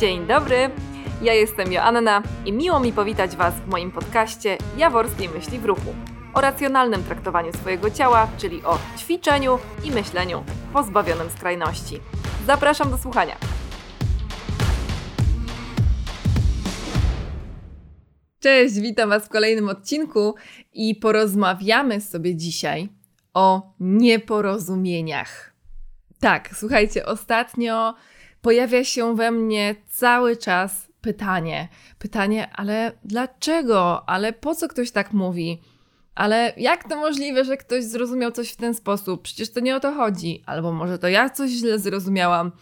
[0.00, 0.70] Dzień dobry,
[1.22, 5.94] ja jestem Joanna i miło mi powitać Was w moim podcaście Jaworskiej Myśli w Ruchu
[6.34, 12.00] o racjonalnym traktowaniu swojego ciała, czyli o ćwiczeniu i myśleniu pozbawionym skrajności.
[12.46, 13.36] Zapraszam do słuchania.
[18.40, 20.34] Cześć, witam Was w kolejnym odcinku
[20.72, 22.88] i porozmawiamy sobie dzisiaj
[23.34, 25.52] o nieporozumieniach.
[26.20, 27.94] Tak, słuchajcie, ostatnio
[28.46, 31.68] pojawia się we mnie cały czas pytanie.
[31.98, 34.08] Pytanie, ale dlaczego?
[34.08, 35.60] Ale po co ktoś tak mówi?
[36.14, 39.22] Ale jak to możliwe, że ktoś zrozumiał coś w ten sposób?
[39.22, 40.42] Przecież to nie o to chodzi.
[40.46, 42.52] Albo może to ja coś źle zrozumiałam.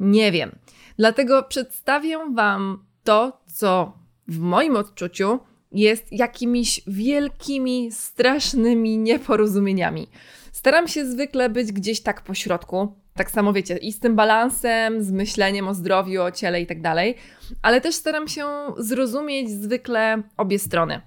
[0.00, 0.58] Nie wiem.
[0.96, 3.92] Dlatego przedstawię Wam to, co
[4.28, 5.38] w moim odczuciu
[5.72, 10.08] jest jakimiś wielkimi, strasznymi nieporozumieniami.
[10.52, 13.01] Staram się zwykle być gdzieś tak po środku.
[13.14, 16.80] Tak samo wiecie, i z tym balansem, z myśleniem o zdrowiu, o ciele i tak
[16.80, 17.14] dalej,
[17.62, 18.46] ale też staram się
[18.78, 21.00] zrozumieć zwykle obie strony.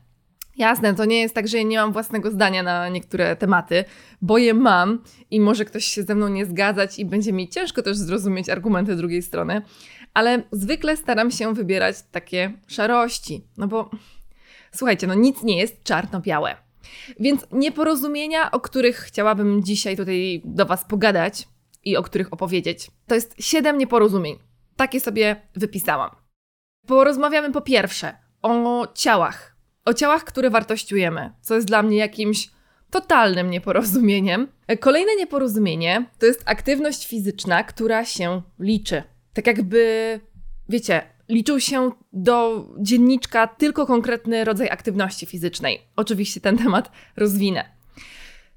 [0.58, 3.86] Jasne, to nie jest tak, że ja nie mam własnego zdania na niektóre tematy,
[4.22, 7.82] bo je mam i może ktoś się ze mną nie zgadzać i będzie mi ciężko
[7.82, 9.62] też zrozumieć argumenty drugiej strony,
[10.14, 13.90] ale zwykle staram się wybierać takie szarości, no bo
[14.72, 16.56] słuchajcie, no nic nie jest czarno-białe.
[17.20, 21.48] Więc nieporozumienia, o których chciałabym dzisiaj tutaj do Was pogadać
[21.86, 24.40] i o których opowiedzieć, to jest siedem nieporozumień.
[24.76, 26.10] Takie sobie wypisałam.
[26.88, 29.56] Porozmawiamy po pierwsze o ciałach.
[29.86, 32.50] O ciałach, które wartościujemy, co jest dla mnie jakimś
[32.90, 34.48] totalnym nieporozumieniem.
[34.80, 39.04] Kolejne nieporozumienie to jest aktywność fizyczna, która się liczy.
[39.34, 40.20] Tak jakby,
[40.70, 45.82] wiecie, liczył się do dzienniczka tylko konkretny rodzaj aktywności fizycznej.
[45.96, 47.70] Oczywiście ten temat rozwinę.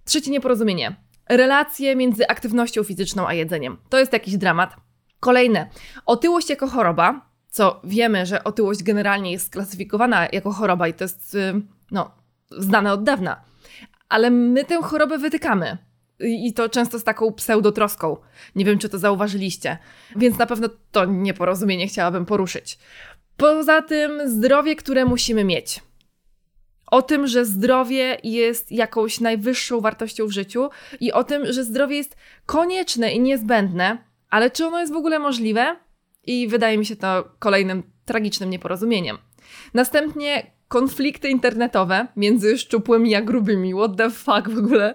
[0.05, 0.97] Trzecie nieporozumienie.
[1.29, 3.77] Relacje między aktywnością fizyczną a jedzeniem.
[3.89, 4.77] To jest jakiś dramat.
[5.21, 5.69] Kolejne.
[6.07, 11.35] Otyłość jako choroba, co wiemy, że otyłość generalnie jest sklasyfikowana jako choroba i to jest
[11.35, 11.55] y,
[11.91, 12.11] no,
[12.51, 13.41] znane od dawna.
[14.09, 15.79] Ale my tę chorobę wytykamy.
[16.21, 18.17] I to często z taką pseudotroską.
[18.55, 19.79] Nie wiem, czy to zauważyliście.
[20.17, 22.79] Więc na pewno to nieporozumienie chciałabym poruszyć.
[23.37, 25.81] Poza tym zdrowie, które musimy mieć.
[26.91, 31.97] O tym, że zdrowie jest jakąś najwyższą wartością w życiu i o tym, że zdrowie
[31.97, 32.17] jest
[32.47, 33.99] konieczne i niezbędne,
[34.31, 35.77] ale czy ono jest w ogóle możliwe?
[36.27, 39.19] I wydaje mi się to kolejnym tragicznym nieporozumieniem.
[39.75, 43.75] Następnie konflikty internetowe między szczupłymi a grubymi.
[43.75, 44.95] What the fuck w ogóle?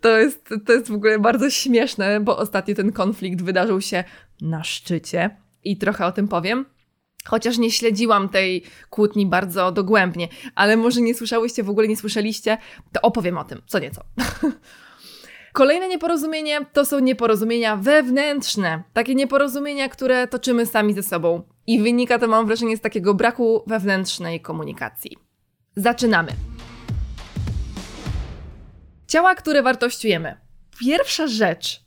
[0.00, 4.04] To jest, to jest w ogóle bardzo śmieszne, bo ostatnio ten konflikt wydarzył się
[4.40, 6.66] na szczycie i trochę o tym powiem.
[7.28, 12.58] Chociaż nie śledziłam tej kłótni bardzo dogłębnie, ale może nie słyszałyście, w ogóle nie słyszeliście,
[12.92, 14.04] to opowiem o tym co nieco.
[15.52, 18.82] Kolejne nieporozumienie to są nieporozumienia wewnętrzne.
[18.92, 21.42] Takie nieporozumienia, które toczymy sami ze sobą.
[21.66, 25.16] I wynika to, mam wrażenie, z takiego braku wewnętrznej komunikacji.
[25.76, 26.32] Zaczynamy.
[29.06, 30.36] Ciała, które wartościujemy.
[30.80, 31.84] Pierwsza rzecz,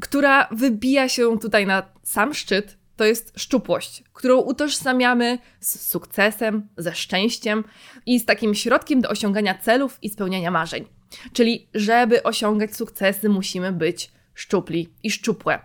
[0.00, 6.94] która wybija się tutaj na sam szczyt, to jest szczupłość, którą utożsamiamy z sukcesem, ze
[6.94, 7.64] szczęściem
[8.06, 10.84] i z takim środkiem do osiągania celów i spełniania marzeń.
[11.32, 15.58] Czyli, żeby osiągać sukcesy, musimy być szczupli i szczupłe.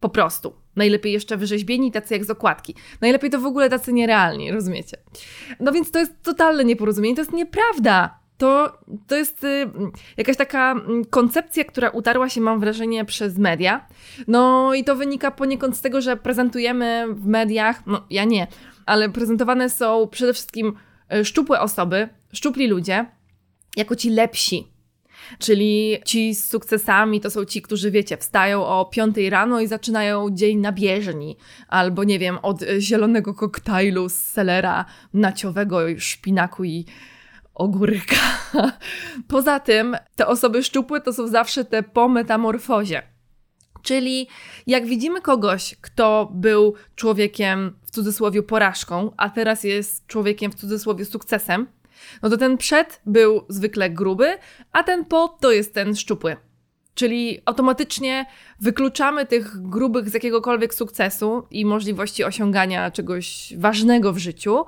[0.00, 0.54] Po prostu.
[0.76, 2.74] Najlepiej jeszcze wyrzeźbieni, tacy jak z okładki.
[3.00, 4.96] Najlepiej to w ogóle tacy nierealni, rozumiecie?
[5.60, 8.18] No więc to jest totalne nieporozumienie, to jest nieprawda.
[8.38, 9.70] To, to jest y,
[10.16, 13.86] jakaś taka mm, koncepcja, która utarła się, mam wrażenie, przez media.
[14.28, 18.46] No i to wynika poniekąd z tego, że prezentujemy w mediach, no ja nie,
[18.86, 20.72] ale prezentowane są przede wszystkim
[21.14, 23.06] y, szczupłe osoby, szczupli ludzie,
[23.76, 24.68] jako ci lepsi.
[25.38, 30.30] Czyli ci z sukcesami to są ci, którzy wiecie, wstają o 5 rano i zaczynają
[30.30, 31.36] dzień na bieżni,
[31.68, 34.84] albo nie wiem, od zielonego koktajlu z selera
[35.14, 36.86] naciowego, szpinaku i
[37.58, 38.16] ogórka.
[39.28, 43.02] Poza tym, te osoby szczupłe to są zawsze te po metamorfozie.
[43.82, 44.28] Czyli
[44.66, 51.04] jak widzimy kogoś, kto był człowiekiem w cudzysłowie porażką, a teraz jest człowiekiem w cudzysłowie
[51.04, 51.66] sukcesem,
[52.22, 54.38] no to ten przed był zwykle gruby,
[54.72, 56.36] a ten po to jest ten szczupły.
[56.98, 58.26] Czyli automatycznie
[58.60, 64.64] wykluczamy tych grubych z jakiegokolwiek sukcesu i możliwości osiągania czegoś ważnego w życiu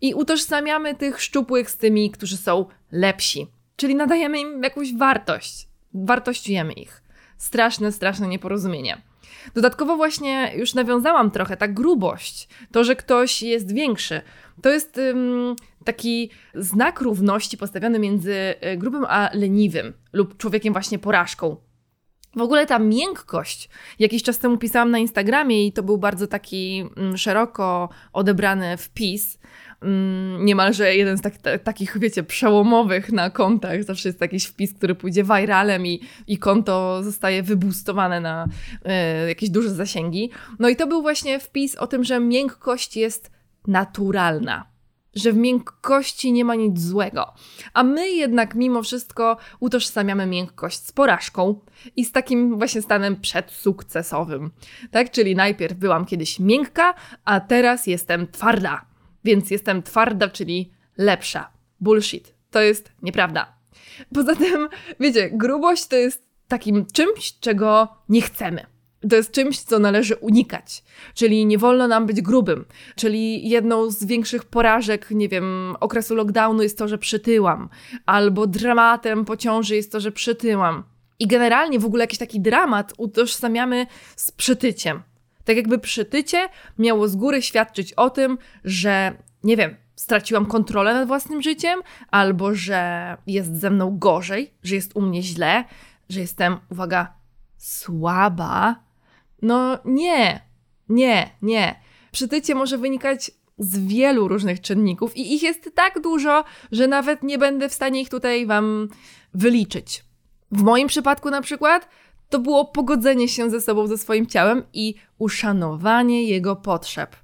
[0.00, 3.46] i utożsamiamy tych szczupłych z tymi, którzy są lepsi.
[3.76, 7.02] Czyli nadajemy im jakąś wartość, wartościujemy ich.
[7.38, 9.02] Straszne, straszne nieporozumienie.
[9.54, 14.20] Dodatkowo właśnie już nawiązałam trochę ta grubość, to, że ktoś jest większy.
[14.62, 15.00] To jest
[15.84, 21.56] taki znak równości postawiony między e, grubym a leniwym lub człowiekiem właśnie porażką.
[22.36, 26.84] W ogóle ta miękkość, jakiś czas temu pisałam na Instagramie i to był bardzo taki
[26.96, 29.38] mm, szeroko odebrany wpis,
[29.82, 31.34] mm, niemalże jeden z tak,
[31.64, 33.84] takich, wiecie, przełomowych na kontach.
[33.84, 38.48] Zawsze jest jakiś wpis, który pójdzie viralem i, i konto zostaje wybustowane na
[39.24, 40.30] y, jakieś duże zasięgi.
[40.58, 43.30] No i to był właśnie wpis o tym, że miękkość jest
[43.66, 44.73] naturalna
[45.14, 47.34] że w miękkości nie ma nic złego.
[47.74, 51.60] A my jednak mimo wszystko utożsamiamy miękkość z porażką
[51.96, 54.50] i z takim właśnie stanem przedsukcesowym.
[54.90, 55.10] Tak?
[55.10, 56.94] Czyli najpierw byłam kiedyś miękka,
[57.24, 58.84] a teraz jestem twarda.
[59.24, 61.50] Więc jestem twarda, czyli lepsza.
[61.80, 62.34] Bullshit.
[62.50, 63.54] To jest nieprawda.
[64.14, 64.68] Poza tym,
[65.00, 68.73] wiecie, grubość to jest takim czymś, czego nie chcemy
[69.10, 70.84] to jest czymś, co należy unikać.
[71.14, 72.64] Czyli nie wolno nam być grubym.
[72.96, 77.68] Czyli jedną z większych porażek, nie wiem, okresu lockdownu jest to, że przytyłam.
[78.06, 80.84] Albo dramatem po ciąży jest to, że przytyłam.
[81.18, 83.86] I generalnie w ogóle jakiś taki dramat utożsamiamy
[84.16, 85.02] z przytyciem.
[85.44, 86.48] Tak jakby przytycie
[86.78, 89.12] miało z góry świadczyć o tym, że
[89.44, 91.80] nie wiem, straciłam kontrolę nad własnym życiem,
[92.10, 95.64] albo że jest ze mną gorzej, że jest u mnie źle,
[96.08, 97.14] że jestem, uwaga,
[97.56, 98.83] słaba,
[99.44, 100.40] no nie,
[100.88, 101.80] nie, nie.
[102.12, 107.38] Przytycie może wynikać z wielu różnych czynników i ich jest tak dużo, że nawet nie
[107.38, 108.88] będę w stanie ich tutaj Wam
[109.34, 110.04] wyliczyć.
[110.52, 111.88] W moim przypadku na przykład
[112.28, 117.16] to było pogodzenie się ze sobą, ze swoim ciałem i uszanowanie jego potrzeb.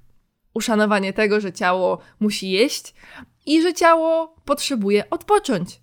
[0.53, 2.93] Uszanowanie tego, że ciało musi jeść
[3.45, 5.81] i że ciało potrzebuje odpocząć.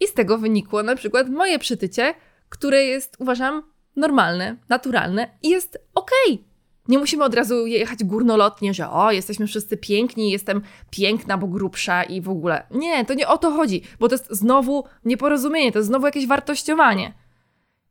[0.00, 2.14] I z tego wynikło na przykład moje przytycie,
[2.48, 3.62] które jest, uważam,
[3.96, 6.32] normalne, naturalne i jest okej.
[6.34, 6.50] Okay.
[6.88, 12.02] Nie musimy od razu jechać górnolotnie, że o, jesteśmy wszyscy piękni, jestem piękna, bo grubsza
[12.02, 12.66] i w ogóle.
[12.70, 16.26] Nie, to nie o to chodzi, bo to jest znowu nieporozumienie, to jest znowu jakieś
[16.26, 17.14] wartościowanie.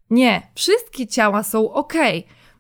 [0.09, 1.93] Nie, wszystkie ciała są ok.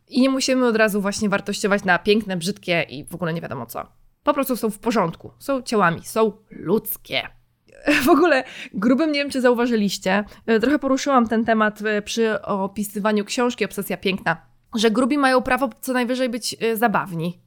[0.07, 3.65] I nie musimy od razu właśnie wartościować na piękne, brzydkie i w ogóle nie wiadomo
[3.65, 3.87] co.
[4.23, 7.38] Po prostu są w porządku, są ciałami, są ludzkie.
[8.05, 8.43] W ogóle
[8.73, 13.97] grubym, nie wiem czy zauważyliście, e, trochę poruszyłam ten temat e, przy opisywaniu książki Obsesja
[13.97, 14.37] Piękna,
[14.75, 17.39] że grubi mają prawo co najwyżej być e, zabawni.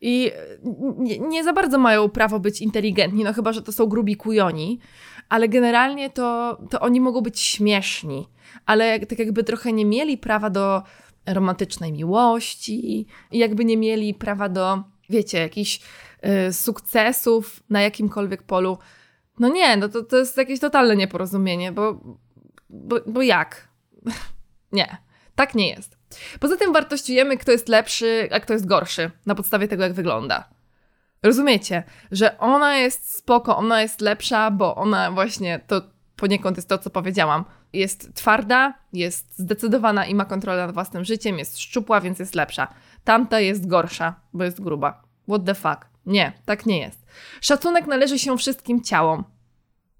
[0.00, 0.30] I
[0.98, 4.78] nie, nie, za bardzo mają prawo być inteligentni, no chyba, że to są grubi kujoni,
[5.28, 8.28] ale generalnie to, to oni mogą być śmieszni,
[8.66, 10.82] ale tak jakby trochę nie mieli prawa do
[11.26, 15.80] romantycznej miłości i jakby nie mieli prawa do, wiecie, jakichś
[16.48, 18.78] y, sukcesów na jakimkolwiek polu.
[19.38, 22.00] No nie, no to, to jest jakieś totalne nieporozumienie, bo,
[22.70, 23.68] bo, bo jak?
[24.72, 24.96] nie,
[25.34, 25.98] tak nie jest.
[26.40, 30.48] Poza tym wartościujemy, kto jest lepszy, a kto jest gorszy, na podstawie tego, jak wygląda.
[31.22, 35.82] Rozumiecie, że ona jest spoko, ona jest lepsza, bo ona właśnie, to
[36.16, 41.38] poniekąd jest to, co powiedziałam, jest twarda, jest zdecydowana i ma kontrolę nad własnym życiem,
[41.38, 42.68] jest szczupła, więc jest lepsza.
[43.04, 45.02] Tamta jest gorsza, bo jest gruba.
[45.28, 45.86] What the fuck?
[46.06, 47.06] Nie, tak nie jest.
[47.40, 49.24] Szacunek należy się wszystkim ciałom,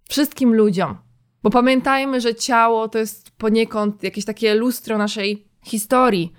[0.08, 0.98] wszystkim ludziom.
[1.42, 6.32] Bo pamiętajmy, że ciało to jest poniekąd jakieś takie lustro naszej historii,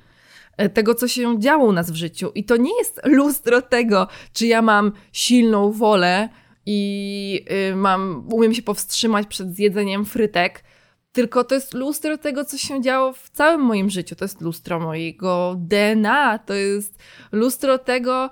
[0.58, 2.32] e, tego, co się działo u nas w życiu.
[2.36, 6.30] I to nie jest lustro tego, czy ja mam silną wolę
[6.66, 10.64] i y, mam, umiem się powstrzymać przed zjedzeniem frytek,
[11.12, 14.16] tylko to jest lustro tego, co się działo w całym moim życiu.
[14.16, 17.00] To jest lustro mojego DNA, to jest
[17.32, 18.30] lustro tego,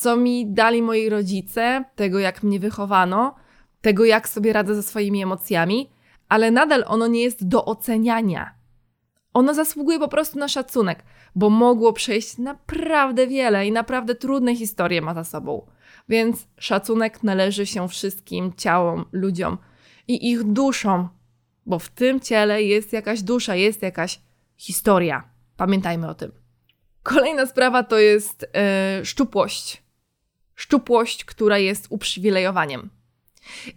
[0.00, 3.34] co mi dali moi rodzice, tego jak mnie wychowano,
[3.80, 5.90] tego jak sobie radzę ze swoimi emocjami,
[6.28, 8.54] ale nadal ono nie jest do oceniania.
[9.34, 11.04] Ono zasługuje po prostu na szacunek,
[11.34, 15.66] bo mogło przejść naprawdę wiele i naprawdę trudne historie ma za sobą.
[16.08, 19.58] Więc szacunek należy się wszystkim ciałom, ludziom
[20.08, 21.08] i ich duszom,
[21.66, 24.20] bo w tym ciele jest jakaś dusza, jest jakaś
[24.56, 25.30] historia.
[25.56, 26.32] Pamiętajmy o tym.
[27.02, 28.46] Kolejna sprawa to jest
[28.98, 29.89] yy, szczupłość
[30.60, 32.90] szczupłość, która jest uprzywilejowaniem.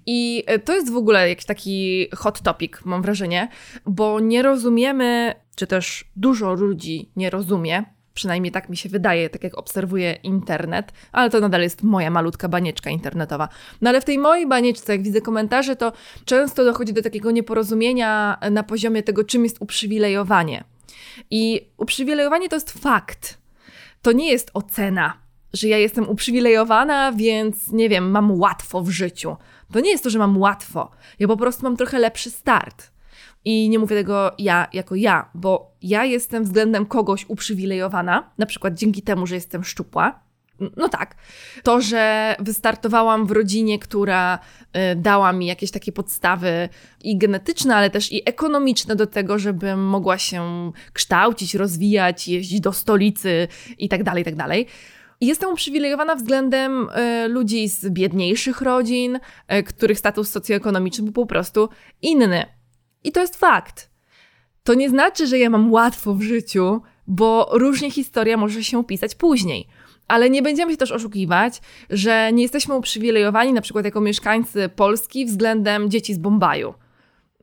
[0.05, 3.49] I to jest w ogóle jakiś taki hot topic, mam wrażenie,
[3.85, 9.43] bo nie rozumiemy, czy też dużo ludzi nie rozumie, przynajmniej tak mi się wydaje, tak
[9.43, 13.49] jak obserwuję internet, ale to nadal jest moja malutka banieczka internetowa.
[13.81, 15.91] No ale w tej mojej banieczce, jak widzę komentarze, to
[16.25, 20.63] często dochodzi do takiego nieporozumienia na poziomie tego, czym jest uprzywilejowanie.
[21.31, 23.37] I uprzywilejowanie to jest fakt.
[24.01, 25.22] To nie jest ocena
[25.53, 29.35] że ja jestem uprzywilejowana, więc nie wiem, mam łatwo w życiu.
[29.71, 30.91] To nie jest to, że mam łatwo.
[31.19, 32.93] Ja po prostu mam trochę lepszy start.
[33.45, 38.73] I nie mówię tego ja jako ja, bo ja jestem względem kogoś uprzywilejowana, na przykład
[38.73, 40.23] dzięki temu, że jestem szczupła.
[40.77, 41.15] no tak.
[41.63, 44.39] To, że wystartowałam w rodzinie, która
[44.91, 46.69] y, dała mi jakieś takie podstawy
[47.03, 52.73] i genetyczne, ale też i ekonomiczne do tego, żebym mogła się kształcić, rozwijać, jeździć do
[52.73, 54.67] stolicy i tak dalej, i tak dalej.
[55.23, 61.69] Jestem uprzywilejowana względem y, ludzi z biedniejszych rodzin, y, których status socjoekonomiczny był po prostu
[62.01, 62.45] inny.
[63.03, 63.89] I to jest fakt.
[64.63, 69.15] To nie znaczy, że ja mam łatwo w życiu, bo różnie historia może się pisać
[69.15, 69.67] później.
[70.07, 75.25] Ale nie będziemy się też oszukiwać, że nie jesteśmy uprzywilejowani na przykład jako mieszkańcy Polski
[75.25, 76.73] względem dzieci z Bombaju,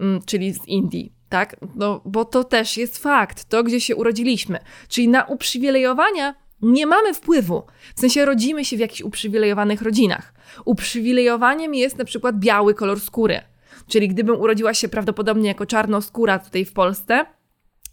[0.01, 1.13] mm, czyli z Indii.
[1.29, 1.57] Tak?
[1.77, 4.59] No, bo to też jest fakt, to gdzie się urodziliśmy.
[4.89, 7.62] Czyli na uprzywilejowania nie mamy wpływu.
[7.95, 10.35] W sensie rodzimy się w jakichś uprzywilejowanych rodzinach.
[10.64, 13.40] Uprzywilejowaniem jest na przykład biały kolor skóry.
[13.88, 17.26] Czyli gdybym urodziła się prawdopodobnie jako czarnoskóra tutaj w Polsce,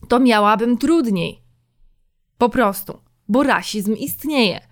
[0.07, 1.41] to miałabym trudniej.
[2.37, 4.67] Po prostu, bo rasizm istnieje.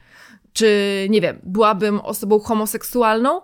[0.53, 3.41] Czy, nie wiem, byłabym osobą homoseksualną,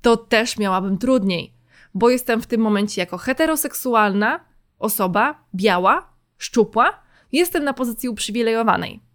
[0.00, 1.54] to też miałabym trudniej,
[1.94, 4.40] bo jestem w tym momencie jako heteroseksualna
[4.78, 7.00] osoba, biała, szczupła,
[7.32, 9.07] jestem na pozycji uprzywilejowanej.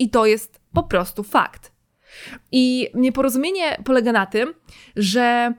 [0.00, 1.72] I to jest po prostu fakt.
[2.52, 4.54] I nieporozumienie polega na tym,
[4.96, 5.54] że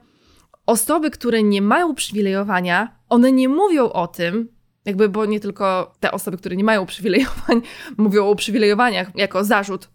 [0.66, 4.48] osoby, które nie mają uprzywilejowania, one nie mówią o tym,
[4.84, 7.62] jakby, bo nie tylko te osoby, które nie mają uprzywilejowań,
[7.96, 9.88] mówią o uprzywilejowaniach jako zarzut,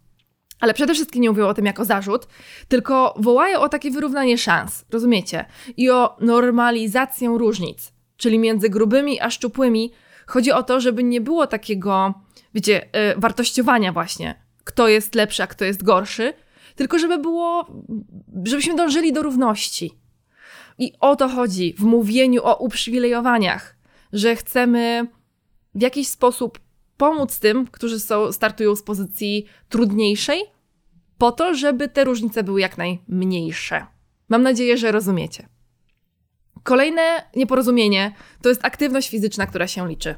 [0.60, 2.28] ale przede wszystkim nie mówią o tym jako zarzut,
[2.68, 5.44] tylko wołają o takie wyrównanie szans, rozumiecie?
[5.76, 9.92] I o normalizację różnic, czyli między grubymi a szczupłymi.
[10.28, 12.14] Chodzi o to, żeby nie było takiego,
[12.54, 16.32] wiecie, yy, wartościowania właśnie, kto jest lepszy, a kto jest gorszy,
[16.74, 17.66] tylko żeby było,
[18.44, 19.92] żebyśmy dążyli do równości.
[20.78, 23.76] I o to chodzi w mówieniu o uprzywilejowaniach,
[24.12, 25.06] że chcemy
[25.74, 26.58] w jakiś sposób
[26.96, 30.42] pomóc tym, którzy są, startują z pozycji trudniejszej,
[31.18, 33.86] po to, żeby te różnice były jak najmniejsze.
[34.28, 35.48] Mam nadzieję, że rozumiecie.
[36.62, 37.02] Kolejne
[37.36, 38.12] nieporozumienie
[38.42, 40.14] to jest aktywność fizyczna, która się liczy.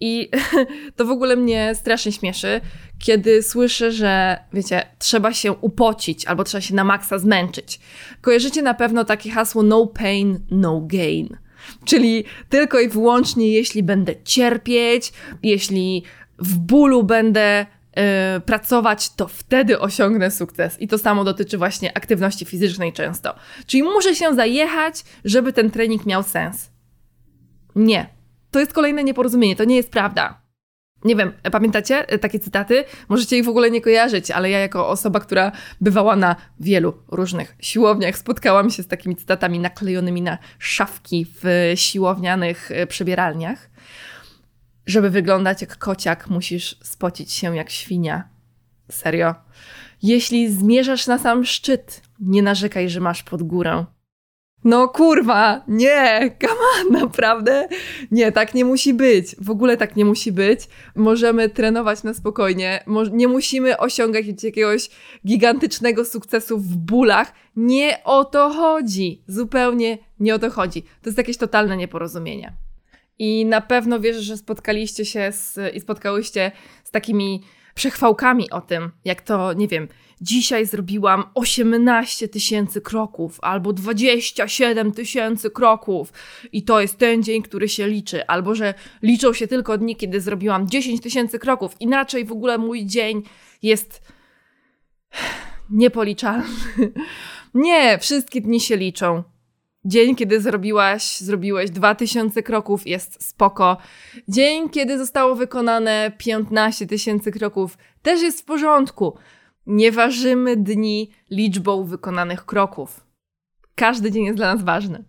[0.00, 0.30] I
[0.96, 2.60] to w ogóle mnie strasznie śmieszy,
[2.98, 7.80] kiedy słyszę, że wiecie, trzeba się upocić albo trzeba się na maksa zmęczyć.
[8.20, 11.36] Kojarzycie na pewno takie hasło no pain, no gain.
[11.84, 16.02] Czyli tylko i wyłącznie jeśli będę cierpieć, jeśli
[16.38, 17.66] w bólu będę
[18.46, 20.80] pracować, to wtedy osiągnę sukces.
[20.80, 23.34] I to samo dotyczy właśnie aktywności fizycznej często.
[23.66, 26.70] Czyli muszę się zajechać, żeby ten trening miał sens.
[27.74, 28.06] Nie.
[28.50, 30.44] To jest kolejne nieporozumienie, to nie jest prawda.
[31.04, 32.84] Nie wiem, pamiętacie takie cytaty?
[33.08, 37.56] Możecie ich w ogóle nie kojarzyć, ale ja jako osoba, która bywała na wielu różnych
[37.60, 43.70] siłowniach, spotkałam się z takimi cytatami naklejonymi na szafki w siłownianych e, przebieralniach.
[44.86, 48.28] Żeby wyglądać jak kociak, musisz spocić się jak świnia.
[48.90, 49.34] Serio.
[50.02, 53.84] Jeśli zmierzasz na sam szczyt, nie narzekaj, że masz pod górę.
[54.64, 57.68] No kurwa, nie, kama, naprawdę?
[58.10, 59.36] Nie, tak nie musi być.
[59.38, 60.60] W ogóle tak nie musi być.
[60.96, 62.84] Możemy trenować na spokojnie.
[63.12, 64.90] nie musimy osiągać jakiegoś
[65.26, 67.32] gigantycznego sukcesu w bólach.
[67.56, 69.22] Nie o to chodzi.
[69.26, 70.82] Zupełnie nie o to chodzi.
[70.82, 72.52] To jest jakieś totalne nieporozumienie.
[73.18, 76.52] I na pewno wierzę, że spotkaliście się z, i spotkałyście
[76.84, 77.42] z takimi
[77.74, 79.88] przechwałkami o tym, jak to, nie wiem,
[80.20, 86.12] dzisiaj zrobiłam 18 tysięcy kroków albo 27 tysięcy kroków
[86.52, 90.20] i to jest ten dzień, który się liczy, albo że liczą się tylko dni, kiedy
[90.20, 93.22] zrobiłam 10 tysięcy kroków, inaczej w ogóle mój dzień
[93.62, 94.02] jest
[95.70, 96.44] niepoliczalny.
[97.54, 99.33] Nie, wszystkie dni się liczą.
[99.86, 103.76] Dzień, kiedy zrobiłaś, zrobiłeś 2000 kroków jest spoko.
[104.28, 109.18] Dzień, kiedy zostało wykonane 15 tysięcy kroków też jest w porządku.
[109.66, 113.06] Nie ważymy dni liczbą wykonanych kroków.
[113.74, 115.04] Każdy dzień jest dla nas ważny.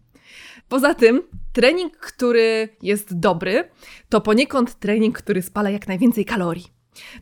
[0.70, 1.22] Poza tym,
[1.54, 3.70] trening, który jest dobry,
[4.10, 6.75] to poniekąd trening, który spala jak najwięcej kalorii.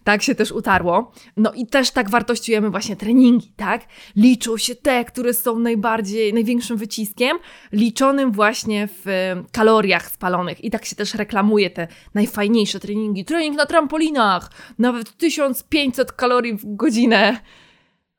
[0.03, 1.12] Tak się też utarło.
[1.38, 3.82] No i też tak wartościujemy właśnie treningi, tak?
[4.15, 7.38] Liczą się te, które są najbardziej, największym wyciskiem,
[7.72, 9.06] liczonym właśnie w
[9.51, 10.63] kaloriach spalonych.
[10.63, 13.25] I tak się też reklamuje te najfajniejsze treningi.
[13.25, 17.39] Trening na trampolinach, nawet 1500 kalorii w godzinę.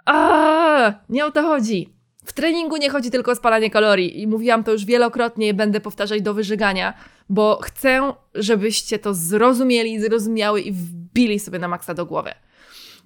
[0.07, 1.94] A, nie o to chodzi.
[2.25, 5.81] W treningu nie chodzi tylko o spalanie kalorii i mówiłam to już wielokrotnie i będę
[5.81, 6.95] powtarzać do wyżygania,
[7.28, 12.31] bo chcę, żebyście to zrozumieli, zrozumiały i wbili sobie na maksa do głowy.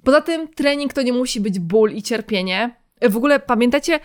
[0.05, 2.77] Poza tym trening to nie musi być ból i cierpienie.
[3.03, 4.01] W ogóle pamiętacie,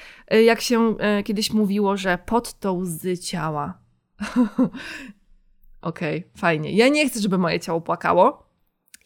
[0.45, 3.77] jak się e, kiedyś mówiło, że pod to łzy ciała?
[5.81, 6.71] Okej, okay, fajnie.
[6.71, 8.43] Ja nie chcę, żeby moje ciało płakało.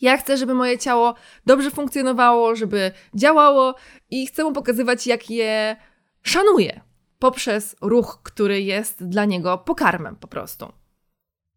[0.01, 3.75] Ja chcę, żeby moje ciało dobrze funkcjonowało, żeby działało
[4.09, 5.75] i chcę mu pokazywać, jak je
[6.24, 6.81] szanuję
[7.19, 10.71] poprzez ruch, który jest dla niego pokarmem po prostu.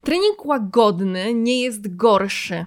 [0.01, 2.67] Trening łagodny nie jest gorszy.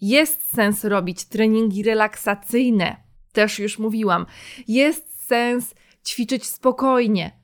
[0.00, 2.96] Jest sens robić treningi relaksacyjne.
[3.32, 4.26] Też już mówiłam.
[4.68, 5.74] Jest sens
[6.06, 7.40] ćwiczyć spokojnie.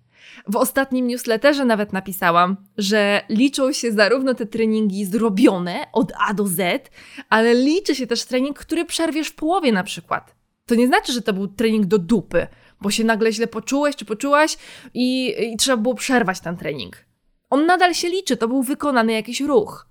[0.48, 6.46] W ostatnim newsletterze nawet napisałam, że liczą się zarówno te treningi zrobione od A do
[6.46, 6.90] Z,
[7.28, 10.34] ale liczy się też trening, który przerwiesz w połowie na przykład.
[10.66, 12.46] To nie znaczy, że to był trening do dupy,
[12.80, 14.58] bo się nagle źle poczułeś czy poczułaś
[14.94, 17.04] i, i trzeba było przerwać ten trening.
[17.50, 19.86] On nadal się liczy, to był wykonany jakiś ruch.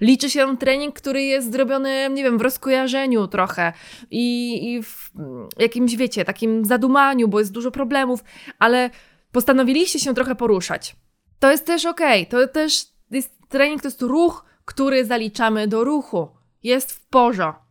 [0.00, 3.72] Liczy się trening, który jest zrobiony, nie wiem, w rozkojarzeniu trochę
[4.10, 5.10] i, i w
[5.58, 8.24] jakimś, wiecie, takim zadumaniu, bo jest dużo problemów,
[8.58, 8.90] ale
[9.32, 10.96] postanowiliście się trochę poruszać.
[11.38, 16.28] To jest też ok, to też jest trening, to jest ruch, który zaliczamy do ruchu.
[16.62, 17.62] Jest w porządku,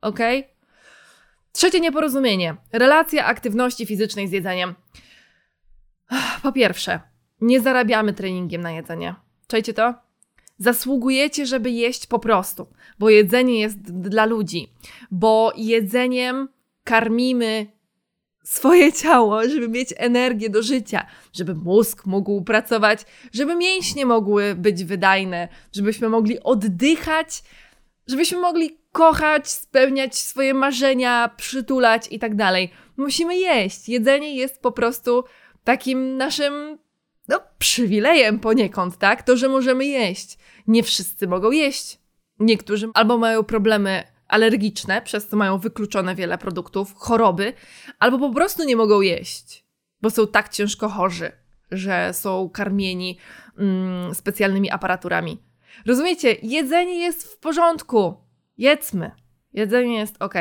[0.00, 0.18] ok?
[1.56, 2.56] Trzecie nieporozumienie.
[2.72, 4.74] Relacja aktywności fizycznej z jedzeniem.
[6.42, 7.00] Po pierwsze,
[7.40, 9.14] nie zarabiamy treningiem na jedzenie.
[9.46, 9.94] Czajcie to?
[10.58, 12.66] Zasługujecie, żeby jeść po prostu,
[12.98, 14.72] bo jedzenie jest dla ludzi,
[15.10, 16.48] bo jedzeniem
[16.84, 17.66] karmimy
[18.44, 23.00] swoje ciało, żeby mieć energię do życia, żeby mózg mógł pracować,
[23.32, 27.42] żeby mięśnie mogły być wydajne, żebyśmy mogli oddychać,
[28.06, 32.70] żebyśmy mogli kochać, spełniać swoje marzenia, przytulać i tak dalej.
[32.96, 33.88] Musimy jeść.
[33.88, 35.24] Jedzenie jest po prostu
[35.64, 36.78] takim naszym
[37.28, 39.22] no, przywilejem poniekąd, tak?
[39.22, 40.38] To, że możemy jeść.
[40.66, 41.98] Nie wszyscy mogą jeść.
[42.38, 47.52] Niektórzy albo mają problemy alergiczne, przez co mają wykluczone wiele produktów, choroby,
[47.98, 49.64] albo po prostu nie mogą jeść,
[50.02, 51.32] bo są tak ciężko chorzy,
[51.70, 53.18] że są karmieni
[53.58, 55.38] mm, specjalnymi aparaturami.
[55.86, 56.36] Rozumiecie?
[56.42, 58.25] Jedzenie jest w porządku.
[58.58, 59.10] Jedzmy.
[59.52, 60.34] Jedzenie jest ok.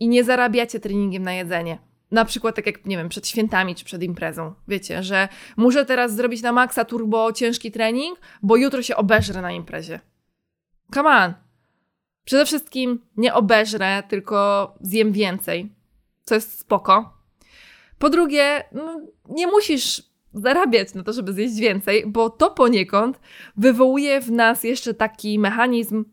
[0.00, 1.78] I nie zarabiacie treningiem na jedzenie.
[2.10, 4.54] Na przykład tak jak, nie wiem, przed świętami czy przed imprezą.
[4.68, 9.52] Wiecie, że muszę teraz zrobić na maksa turbo ciężki trening, bo jutro się obeżrę na
[9.52, 10.00] imprezie.
[10.94, 11.34] Come on.
[12.24, 15.72] Przede wszystkim nie obeżrę, tylko zjem więcej,
[16.24, 17.18] co jest spoko.
[17.98, 20.02] Po drugie, no, nie musisz
[20.34, 23.20] zarabiać na to, żeby zjeść więcej, bo to poniekąd
[23.56, 26.04] wywołuje w nas jeszcze taki mechanizm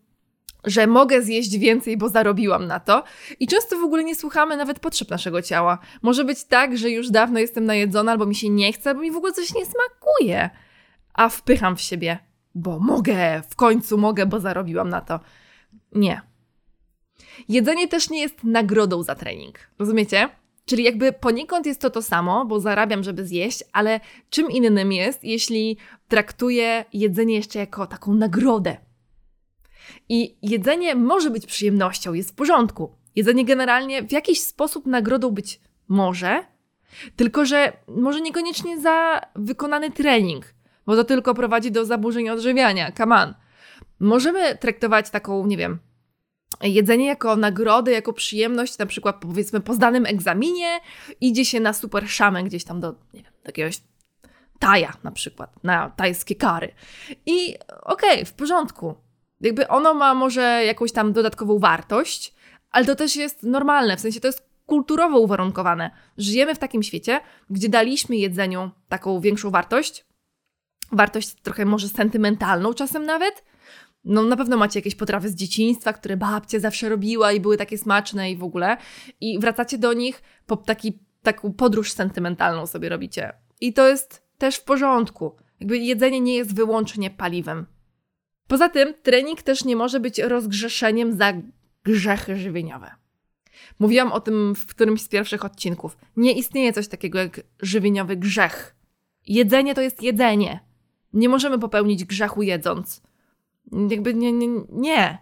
[0.66, 3.04] że mogę zjeść więcej, bo zarobiłam na to.
[3.40, 5.78] I często w ogóle nie słuchamy nawet potrzeb naszego ciała.
[6.02, 9.10] Może być tak, że już dawno jestem najedzona, albo mi się nie chce, albo mi
[9.10, 10.50] w ogóle coś nie smakuje.
[11.14, 12.18] A wpycham w siebie,
[12.54, 15.20] bo mogę, w końcu mogę, bo zarobiłam na to.
[15.92, 16.20] Nie.
[17.48, 19.58] Jedzenie też nie jest nagrodą za trening.
[19.78, 20.28] Rozumiecie?
[20.66, 24.00] Czyli jakby poniekąd jest to to samo, bo zarabiam, żeby zjeść, ale
[24.30, 25.76] czym innym jest, jeśli
[26.08, 28.76] traktuję jedzenie jeszcze jako taką nagrodę
[30.08, 32.92] i jedzenie może być przyjemnością, jest w porządku.
[33.16, 36.44] Jedzenie generalnie w jakiś sposób nagrodą być może,
[37.16, 40.54] tylko że może niekoniecznie za wykonany trening,
[40.86, 42.92] bo to tylko prowadzi do zaburzeń odżywiania.
[42.92, 43.34] Come on.
[44.00, 45.78] Możemy traktować taką, nie wiem,
[46.62, 50.80] jedzenie jako nagrodę, jako przyjemność, na przykład powiedzmy po zdanym egzaminie
[51.20, 53.80] idzie się na super szamę gdzieś tam do, nie wiem, jakiegoś
[54.58, 56.74] taja na przykład, na tajskie kary.
[57.26, 58.94] I okej, okay, w porządku.
[59.44, 62.34] Jakby ono ma może jakąś tam dodatkową wartość,
[62.70, 65.90] ale to też jest normalne, w sensie to jest kulturowo uwarunkowane.
[66.18, 70.04] Żyjemy w takim świecie, gdzie daliśmy jedzeniu taką większą wartość,
[70.92, 73.44] wartość trochę może sentymentalną czasem nawet.
[74.04, 77.78] No na pewno macie jakieś potrawy z dzieciństwa, które babcia zawsze robiła i były takie
[77.78, 78.76] smaczne i w ogóle.
[79.20, 83.32] I wracacie do nich po taki, taką podróż sentymentalną sobie robicie.
[83.60, 85.36] I to jest też w porządku.
[85.60, 87.66] Jakby jedzenie nie jest wyłącznie paliwem.
[88.48, 91.32] Poza tym trening też nie może być rozgrzeszeniem za
[91.84, 92.90] grzechy żywieniowe.
[93.78, 95.96] Mówiłam o tym w którymś z pierwszych odcinków.
[96.16, 98.76] Nie istnieje coś takiego jak żywieniowy grzech.
[99.26, 100.60] Jedzenie to jest jedzenie.
[101.12, 103.02] Nie możemy popełnić grzechu jedząc.
[103.90, 105.18] Jakby nie, nie, nie.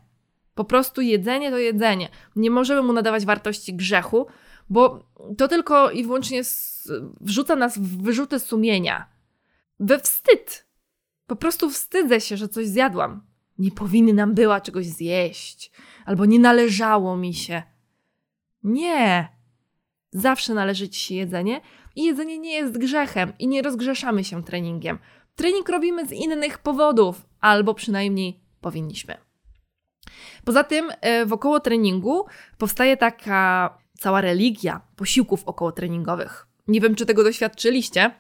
[0.55, 2.09] Po prostu jedzenie to jedzenie.
[2.37, 4.27] Nie możemy mu nadawać wartości grzechu,
[4.71, 5.05] bo
[5.39, 6.43] to tylko i wyłącznie
[7.21, 9.07] wrzuca nas w wyrzuty sumienia.
[9.81, 10.67] We wstyd.
[11.27, 13.27] Po prostu wstydzę się, że coś zjadłam.
[13.59, 15.71] Nie powinnam była czegoś zjeść,
[16.05, 17.63] albo nie należało mi się.
[18.63, 19.29] Nie.
[20.13, 21.61] Zawsze należy ci się jedzenie
[21.97, 24.99] i jedzenie nie jest grzechem i nie rozgrzeszamy się treningiem.
[25.37, 29.15] Trening robimy z innych powodów, albo przynajmniej powinniśmy.
[30.45, 32.27] Poza tym, e, wokoło treningu
[32.59, 36.47] powstaje taka cała religia posiłków okołotreningowych.
[36.69, 38.11] Nie wiem, czy tego doświadczyliście,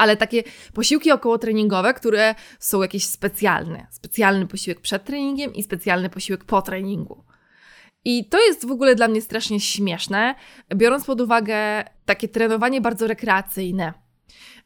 [0.00, 0.42] ale takie
[0.74, 3.86] posiłki okołotreningowe, które są jakieś specjalne.
[3.90, 7.24] Specjalny posiłek przed treningiem i specjalny posiłek po treningu.
[8.04, 10.34] I to jest w ogóle dla mnie strasznie śmieszne,
[10.74, 13.92] biorąc pod uwagę takie trenowanie bardzo rekreacyjne.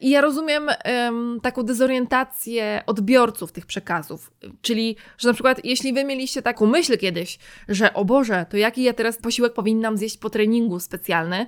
[0.01, 4.33] I ja rozumiem um, taką dezorientację odbiorców tych przekazów.
[4.63, 8.83] Czyli, że na przykład, jeśli wy mieliście taką myśl kiedyś, że o Boże, to jaki
[8.83, 11.47] ja teraz posiłek powinnam zjeść po treningu specjalny,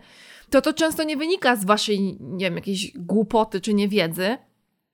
[0.50, 4.36] to to często nie wynika z waszej, nie wiem, jakiejś głupoty czy niewiedzy,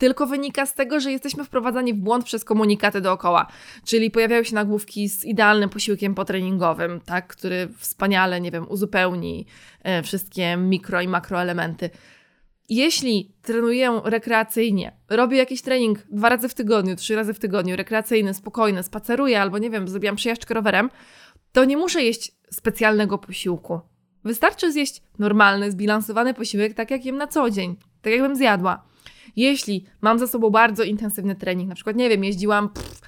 [0.02, 3.46] tylko wynika z tego, że jesteśmy wprowadzani w błąd przez komunikaty dookoła.
[3.86, 9.46] Czyli pojawiają się nagłówki z idealnym posiłkiem potreningowym, tak, który wspaniale, nie wiem, uzupełni
[9.82, 11.90] e, wszystkie mikro i makroelementy.
[12.68, 18.34] Jeśli trenuję rekreacyjnie, robię jakiś trening dwa razy w tygodniu, trzy razy w tygodniu, rekreacyjny,
[18.34, 20.90] spokojny, spaceruję albo nie wiem, zrobiłam przejażdżkę rowerem,
[21.52, 23.80] to nie muszę jeść specjalnego posiłku.
[24.24, 28.84] Wystarczy zjeść normalny, zbilansowany posiłek, tak jak jem na co dzień, tak jakbym zjadła.
[29.36, 33.00] Jeśli mam za sobą bardzo intensywny trening, na przykład, nie wiem, jeździłam pff,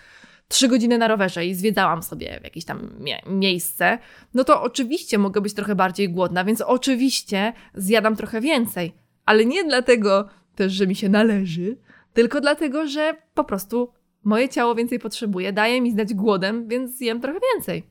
[0.48, 3.98] 3 godziny na rowerze i zwiedzałam sobie jakieś tam mie miejsce,
[4.34, 8.94] no to oczywiście mogę być trochę bardziej głodna, więc oczywiście zjadam trochę więcej.
[9.26, 11.76] Ale nie dlatego też, że mi się należy,
[12.12, 13.92] tylko dlatego, że po prostu
[14.24, 17.82] moje ciało więcej potrzebuje, daje mi znać głodem, więc zjem trochę więcej.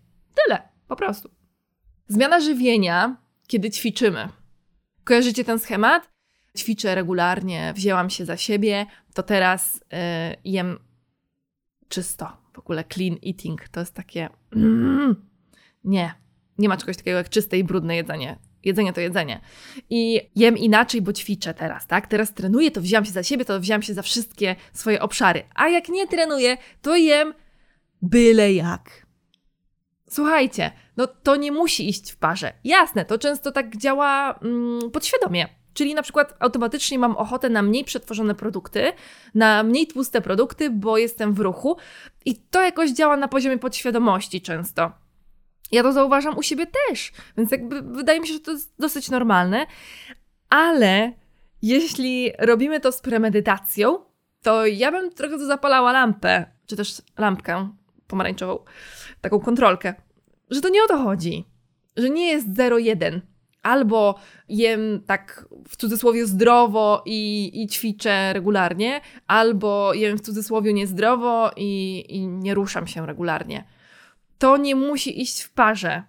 [0.46, 1.30] Tyle, po prostu.
[2.08, 4.30] Zmiana żywienia, kiedy ćwiczymy.
[5.04, 6.14] Kojarzycie ten schemat?
[6.58, 10.80] Ćwiczę regularnie, wzięłam się za siebie, to teraz yy, jem
[11.88, 12.38] czysto.
[12.54, 14.30] W ogóle clean eating to jest takie.
[15.84, 16.14] Nie,
[16.58, 18.40] nie ma czegoś takiego jak czyste i brudne jedzenie.
[18.64, 19.42] Jedzenie to jedzenie.
[19.90, 22.08] I jem inaczej, bo ćwiczę teraz, tak?
[22.08, 25.44] Teraz trenuję, to wziąłam się za siebie, to wziąłam się za wszystkie swoje obszary.
[25.56, 27.34] A jak nie trenuję, to jem
[28.02, 29.03] byle jak.
[30.14, 32.54] Słuchajcie, no to nie musi iść w parze.
[32.64, 35.48] Jasne, to często tak działa mm, podświadomie.
[35.74, 38.92] Czyli na przykład automatycznie mam ochotę na mniej przetworzone produkty,
[39.36, 41.78] na mniej tłuste produkty, bo jestem w ruchu
[42.26, 44.92] i to jakoś działa na poziomie podświadomości często.
[45.72, 49.10] Ja to zauważam u siebie też, więc jakby wydaje mi się, że to jest dosyć
[49.10, 49.66] normalne,
[50.50, 51.12] ale
[51.62, 54.00] jeśli robimy to z premedytacją,
[54.44, 57.70] to ja bym trochę to zapalała lampę, czy też lampkę
[58.08, 58.60] pomarańczową,
[59.22, 59.94] taką kontrolkę,
[60.50, 61.46] że to nie o to chodzi,
[61.98, 63.20] że nie jest 0-1.
[63.62, 71.52] Albo jem tak w cudzysłowie zdrowo i, i ćwiczę regularnie, albo jem w cudzysłowie niezdrowo
[71.58, 73.64] i, i nie ruszam się regularnie
[74.44, 76.04] to nie musi iść w parze.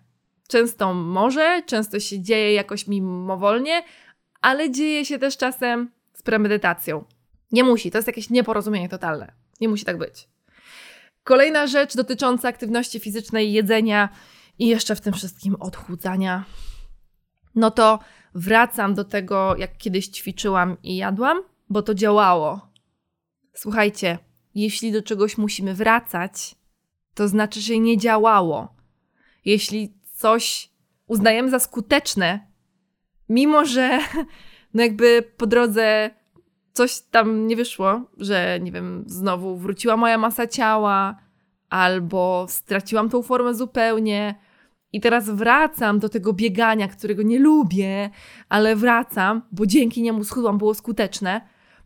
[0.49, 3.83] Często może, często się dzieje jakoś mimowolnie,
[4.41, 7.05] ale dzieje się też czasem z premedytacją.
[7.53, 9.33] Nie musi, to jest jakieś nieporozumienie totalne.
[9.61, 10.29] Nie musi tak być.
[11.25, 14.09] Kolejna rzecz dotycząca aktywności fizycznej, jedzenia
[14.59, 16.45] i jeszcze w tym wszystkim odchudzania.
[17.55, 17.99] No to
[18.35, 22.69] wracam do tego, jak kiedyś ćwiczyłam i jadłam, bo to działało.
[23.55, 24.19] Słuchajcie,
[24.55, 26.55] jeśli do czegoś musimy wracać,
[27.15, 28.75] to znaczy, że nie działało.
[29.45, 30.71] Jeśli coś
[31.07, 32.47] uznajemy za skuteczne,
[33.29, 33.99] mimo że
[34.75, 36.11] no jakby po drodze
[36.75, 41.17] coś tam nie wyszło, że nie wiem, znowu wróciła moja masa ciała,
[41.69, 44.35] albo straciłam tą formę zupełnie
[44.93, 48.11] i teraz wracam do tego biegania, którego nie lubię,
[48.49, 51.41] ale wracam, bo dzięki niemu schudłam, było skuteczne,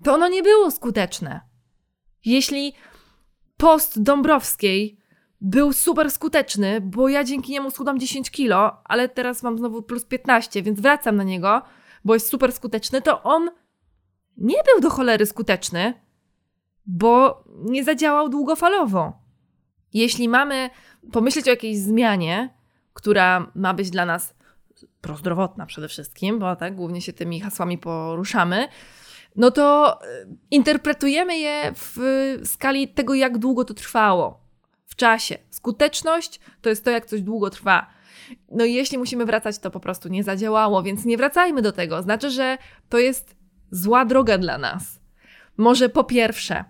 [0.05, 1.40] to ono nie było skuteczne.
[2.24, 2.72] Jeśli
[3.57, 4.98] post Dąbrowskiej
[5.40, 10.05] był super skuteczny, bo ja dzięki niemu schudłam 10 kilo, ale teraz mam znowu plus
[10.05, 11.62] 15, więc wracam na niego,
[12.05, 13.51] bo jest super skuteczny, to on
[14.38, 15.94] nie był do cholery skuteczny,
[16.87, 19.12] bo nie zadziałał długofalowo.
[19.94, 20.70] Jeśli mamy
[21.12, 22.55] pomyśleć o jakiejś zmianie,
[22.94, 24.35] która ma być dla nas
[25.01, 28.68] prozdrowotna przede wszystkim, bo tak głównie się tymi hasłami poruszamy,
[29.37, 30.07] no to e,
[30.51, 31.98] interpretujemy je w
[32.44, 34.48] skali tego, jak długo to trwało
[34.98, 35.38] czasie.
[35.51, 37.87] Skuteczność to jest to, jak coś długo trwa.
[38.51, 42.03] No i jeśli musimy wracać, to po prostu nie zadziałało, więc nie wracajmy do tego.
[42.03, 43.37] Znaczy, że to jest
[43.70, 45.00] zła droga dla nas.
[45.57, 46.64] Może po pierwsze,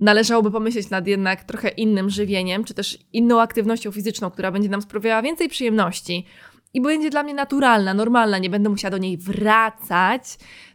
[0.00, 4.82] należałoby pomyśleć nad jednak trochę innym żywieniem, czy też inną aktywnością fizyczną, która będzie nam
[4.82, 6.26] sprawiała więcej przyjemności
[6.74, 10.22] i będzie dla mnie naturalna, normalna, nie będę musiała do niej wracać,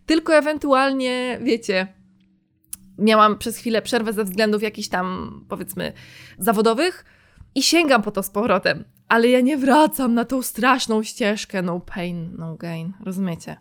[0.05, 1.87] tylko ewentualnie, wiecie,
[2.97, 5.93] miałam przez chwilę przerwę ze względów jakichś tam, powiedzmy,
[6.37, 7.05] zawodowych
[7.55, 8.83] i sięgam po to z powrotem.
[9.07, 13.57] Ale ja nie wracam na tą straszną ścieżkę no pain, no gain, rozumiecie?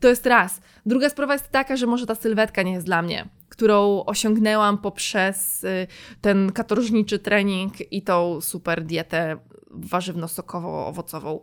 [0.00, 0.60] To jest raz.
[0.86, 5.64] Druga sprawa jest taka, że może ta sylwetka nie jest dla mnie, którą osiągnęłam poprzez
[5.64, 5.86] y,
[6.20, 9.36] ten katorżniczy trening i tą super dietę
[9.70, 11.40] warzywno-sokowo-owocową.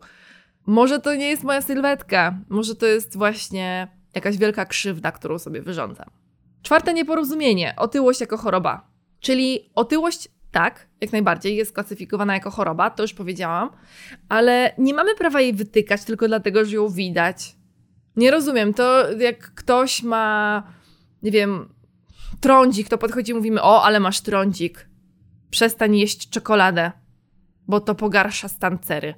[0.65, 5.62] Może to nie jest moja sylwetka, może to jest właśnie jakaś wielka krzywda, którą sobie
[5.62, 6.09] wyrządzam.
[6.62, 8.88] Czwarte nieporozumienie otyłość jako choroba.
[9.19, 13.69] Czyli otyłość tak, jak najbardziej, jest klasyfikowana jako choroba, to już powiedziałam,
[14.29, 17.55] ale nie mamy prawa jej wytykać tylko dlatego, że ją widać.
[18.15, 20.63] Nie rozumiem, to jak ktoś ma,
[21.23, 21.73] nie wiem,
[22.39, 24.89] trądzik, to podchodzi i mówimy, o, ale masz trądzik,
[25.49, 26.91] przestań jeść czekoladę,
[27.67, 29.13] bo to pogarsza stan cery.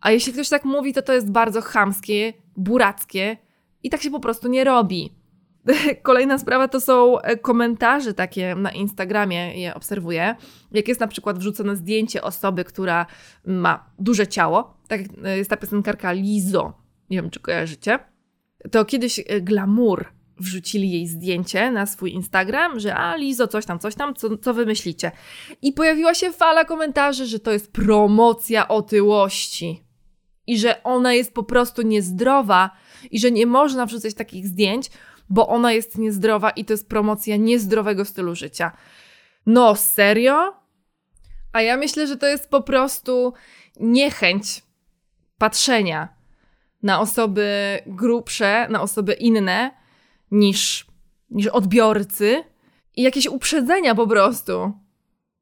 [0.00, 3.36] A jeśli ktoś tak mówi, to to jest bardzo chamskie, burackie
[3.82, 5.14] i tak się po prostu nie robi.
[6.02, 10.34] Kolejna sprawa to są e, komentarze takie na Instagramie, je obserwuję.
[10.72, 13.06] Jak jest na przykład wrzucone zdjęcie osoby, która
[13.46, 16.81] ma duże ciało, tak e, jest ta piosenkarka Lizo,
[17.12, 17.98] nie wiem czy kojarzycie,
[18.70, 20.06] to kiedyś e, Glamour
[20.40, 24.54] wrzucili jej zdjęcie na swój Instagram, że a Lizo, coś tam, coś tam, co, co
[24.54, 25.10] wy myślicie?
[25.62, 29.84] I pojawiła się fala komentarzy, że to jest promocja otyłości
[30.46, 32.70] i że ona jest po prostu niezdrowa
[33.10, 34.90] i że nie można wrzucać takich zdjęć,
[35.28, 38.72] bo ona jest niezdrowa i to jest promocja niezdrowego stylu życia.
[39.46, 40.54] No, serio?
[41.52, 43.32] A ja myślę, że to jest po prostu
[43.80, 44.62] niechęć
[45.38, 46.21] patrzenia
[46.82, 49.70] na osoby grubsze, na osoby inne
[50.30, 50.86] niż,
[51.30, 52.44] niż odbiorcy
[52.96, 54.72] i jakieś uprzedzenia po prostu.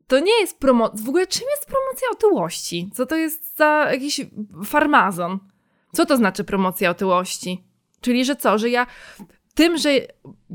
[0.07, 1.05] To nie jest promocja.
[1.05, 2.90] W ogóle czym jest promocja otyłości?
[2.94, 4.20] Co to jest za jakiś
[4.64, 5.38] farmazon?
[5.92, 7.64] Co to znaczy promocja otyłości?
[8.00, 8.87] Czyli, że co, że ja
[9.55, 9.90] tym, że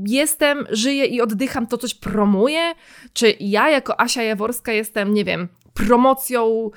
[0.06, 2.74] jestem, żyję i oddycham, to coś promuję?
[3.12, 6.70] Czy ja jako Asia Jaworska jestem, nie wiem, promocją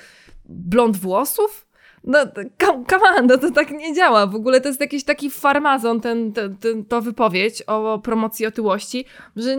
[0.45, 1.68] blond włosów?
[2.03, 2.19] No,
[2.89, 4.27] come on, no to tak nie działa.
[4.27, 9.05] W ogóle to jest jakiś taki farmazon, ten, ten, ten, to wypowiedź o promocji otyłości,
[9.35, 9.57] że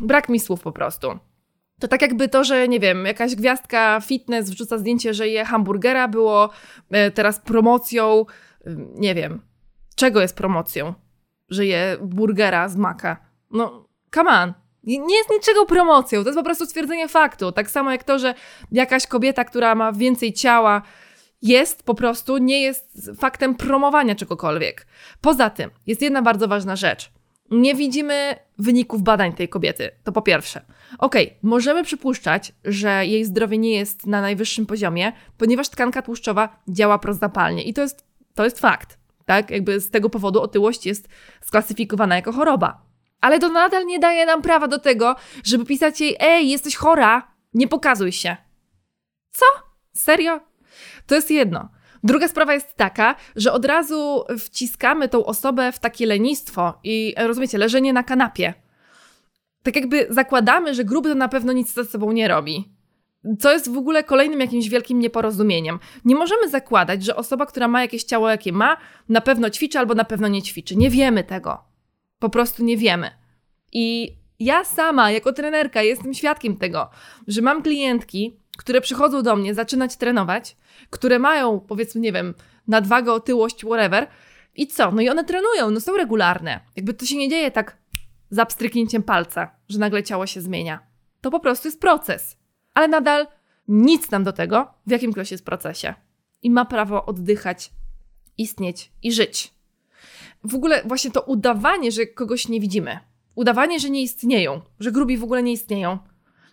[0.00, 1.18] brak mi słów po prostu.
[1.80, 6.08] To tak jakby to, że nie wiem, jakaś gwiazdka fitness wrzuca zdjęcie, że je hamburgera,
[6.08, 6.50] było
[6.90, 8.26] e, teraz promocją,
[8.94, 9.42] nie wiem,
[9.94, 10.94] czego jest promocją?
[11.48, 13.16] Że je burgera z maka.
[13.50, 14.67] No, come on.
[14.88, 17.52] Nie jest niczego promocją, to jest po prostu stwierdzenie faktu.
[17.52, 18.34] Tak samo jak to, że
[18.72, 20.82] jakaś kobieta, która ma więcej ciała,
[21.42, 24.86] jest po prostu, nie jest faktem promowania czegokolwiek.
[25.20, 27.10] Poza tym, jest jedna bardzo ważna rzecz.
[27.50, 29.90] Nie widzimy wyników badań tej kobiety.
[30.04, 30.64] To po pierwsze.
[30.98, 36.62] Okej, okay, możemy przypuszczać, że jej zdrowie nie jest na najwyższym poziomie, ponieważ tkanka tłuszczowa
[36.68, 38.98] działa prozapalnie i to jest, to jest fakt.
[39.26, 39.50] Tak?
[39.50, 41.08] Jakby z tego powodu otyłość jest
[41.40, 42.87] sklasyfikowana jako choroba.
[43.20, 47.34] Ale to nadal nie daje nam prawa do tego, żeby pisać jej: Ej, jesteś chora,
[47.54, 48.36] nie pokazuj się.
[49.30, 49.46] Co?
[49.94, 50.40] Serio?
[51.06, 51.68] To jest jedno.
[52.04, 57.58] Druga sprawa jest taka, że od razu wciskamy tą osobę w takie lenistwo i rozumiecie,
[57.58, 58.54] leżenie na kanapie.
[59.62, 62.68] Tak jakby zakładamy, że gruby to na pewno nic ze sobą nie robi.
[63.38, 65.78] Co jest w ogóle kolejnym jakimś wielkim nieporozumieniem.
[66.04, 68.76] Nie możemy zakładać, że osoba, która ma jakieś ciało, jakie ma,
[69.08, 70.76] na pewno ćwiczy albo na pewno nie ćwiczy.
[70.76, 71.67] Nie wiemy tego.
[72.18, 73.10] Po prostu nie wiemy.
[73.72, 76.90] I ja sama, jako trenerka, jestem świadkiem tego,
[77.26, 80.56] że mam klientki, które przychodzą do mnie zaczynać trenować,
[80.90, 82.34] które mają, powiedzmy, nie wiem,
[82.68, 84.08] nadwagę, otyłość, whatever.
[84.54, 84.90] I co?
[84.92, 86.60] No i one trenują, no są regularne.
[86.76, 87.76] Jakby to się nie dzieje tak
[88.30, 90.80] za pstryknięciem palca, że nagle ciało się zmienia.
[91.20, 92.36] To po prostu jest proces.
[92.74, 93.26] Ale nadal
[93.68, 95.94] nic nam do tego, w jakim ktoś jest procesie.
[96.42, 97.70] I ma prawo oddychać,
[98.38, 99.54] istnieć i żyć.
[100.44, 102.98] W ogóle właśnie to udawanie, że kogoś nie widzimy,
[103.34, 105.98] udawanie, że nie istnieją, że grubi w ogóle nie istnieją.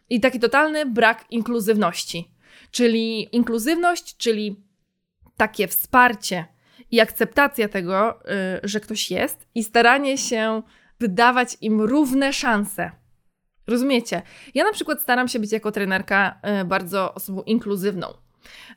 [0.09, 2.31] I taki totalny brak inkluzywności.
[2.71, 4.63] Czyli inkluzywność, czyli
[5.37, 6.45] takie wsparcie
[6.91, 10.61] i akceptacja tego, yy, że ktoś jest, i staranie się
[10.99, 12.91] wydawać im równe szanse.
[13.67, 14.21] Rozumiecie?
[14.53, 18.07] Ja na przykład staram się być jako trenerka yy, bardzo osobą inkluzywną,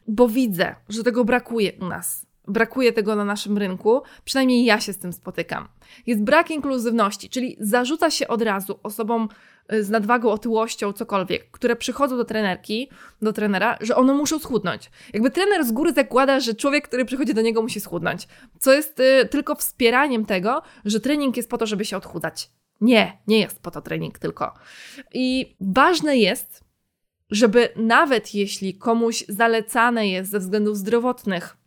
[0.09, 4.93] bo widzę, że tego brakuje u nas brakuje tego na naszym rynku, przynajmniej ja się
[4.93, 5.69] z tym spotykam.
[6.07, 9.29] Jest brak inkluzywności, czyli zarzuca się od razu osobom
[9.73, 12.91] y, z nadwagą, otyłością, cokolwiek, które przychodzą do trenerki,
[13.23, 14.91] do trenera, że one muszą schudnąć.
[15.13, 19.01] Jakby trener z góry zakłada, że człowiek, który przychodzi do niego, musi schudnąć, co jest
[19.01, 22.51] y, tylko wspieraniem tego, że trening jest po to, żeby się odchudzać.
[22.81, 24.55] Nie, nie jest po to trening tylko.
[25.15, 26.65] I ważne jest,
[27.31, 31.58] żeby nawet jeśli komuś zalecane jest ze względów zdrowotnych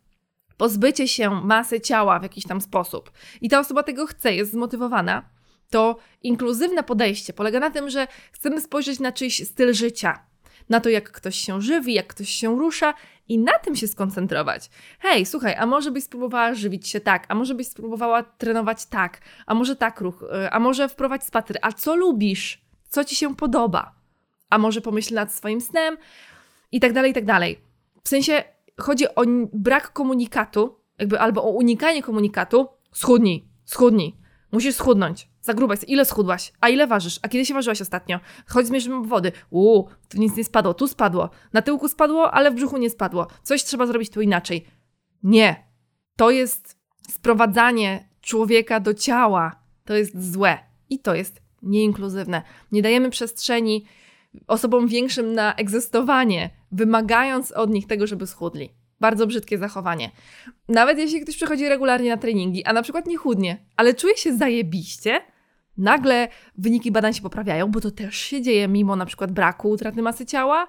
[0.62, 3.12] pozbycie się masy ciała w jakiś tam sposób.
[3.40, 5.22] I ta osoba tego chce, jest zmotywowana,
[5.70, 10.26] to inkluzywne podejście polega na tym, że chcemy spojrzeć na czyjś styl życia,
[10.68, 12.94] na to, jak ktoś się żywi, jak ktoś się rusza
[13.28, 14.70] i na tym się skoncentrować.
[14.98, 19.20] Hej, słuchaj, a może byś spróbowała żywić się tak, a może byś spróbowała trenować tak,
[19.46, 23.36] a może tak ruch, y, a może wprowadzić spacer, a co lubisz, co ci się
[23.36, 23.94] podoba,
[24.50, 25.96] a może pomyśl nad swoim snem?
[26.72, 27.60] I tak dalej, i tak dalej.
[28.04, 28.44] W sensie
[28.80, 34.16] chodzi o brak komunikatu, jakby albo o unikanie komunikatu, schudnij, schudnij.
[34.52, 35.28] Musisz schudnąć.
[35.40, 35.88] Za gruba jest.
[35.88, 36.52] Ile schudłaś?
[36.60, 37.18] A ile ważysz?
[37.22, 38.20] A kiedy się ważyłaś ostatnio?
[38.46, 39.32] Chodź zmierzymy wody.
[39.50, 40.74] Uuu, tu nic nie spadło.
[40.74, 41.30] Tu spadło.
[41.52, 43.26] Na tyłku spadło, ale w brzuchu nie spadło.
[43.42, 44.66] Coś trzeba zrobić tu inaczej.
[45.22, 45.66] Nie.
[46.16, 46.78] To jest
[47.10, 49.62] sprowadzanie człowieka do ciała.
[49.84, 50.58] To jest złe.
[50.90, 52.42] I to jest nieinkluzywne.
[52.72, 53.84] Nie dajemy przestrzeni
[54.46, 58.70] osobom większym na egzystowanie, wymagając od nich tego, żeby schudli.
[59.00, 60.10] Bardzo brzydkie zachowanie.
[60.68, 64.36] Nawet jeśli ktoś przychodzi regularnie na treningi, a na przykład nie chudnie, ale czuje się
[64.36, 65.20] zajebiście,
[65.76, 70.02] nagle wyniki badań się poprawiają, bo to też się dzieje mimo na przykład braku utraty
[70.02, 70.68] masy ciała.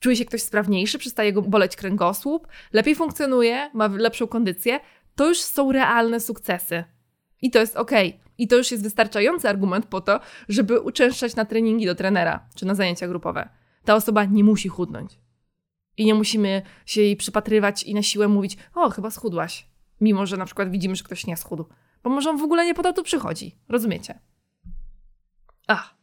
[0.00, 4.80] Czuje się ktoś sprawniejszy, przestaje go boleć kręgosłup, lepiej funkcjonuje, ma lepszą kondycję.
[5.14, 6.84] To już są realne sukcesy.
[7.42, 7.90] I to jest ok.
[8.38, 12.66] I to już jest wystarczający argument po to, żeby uczęszczać na treningi do trenera czy
[12.66, 13.48] na zajęcia grupowe.
[13.84, 15.18] Ta osoba nie musi chudnąć.
[15.96, 19.66] I nie musimy się jej przypatrywać i na siłę mówić, o, chyba schudłaś.
[20.00, 21.66] Mimo, że na przykład widzimy, że ktoś nie schudł.
[22.02, 23.58] Bo może on w ogóle nie po to przychodzi.
[23.68, 24.18] Rozumiecie?
[25.66, 25.94] Ach.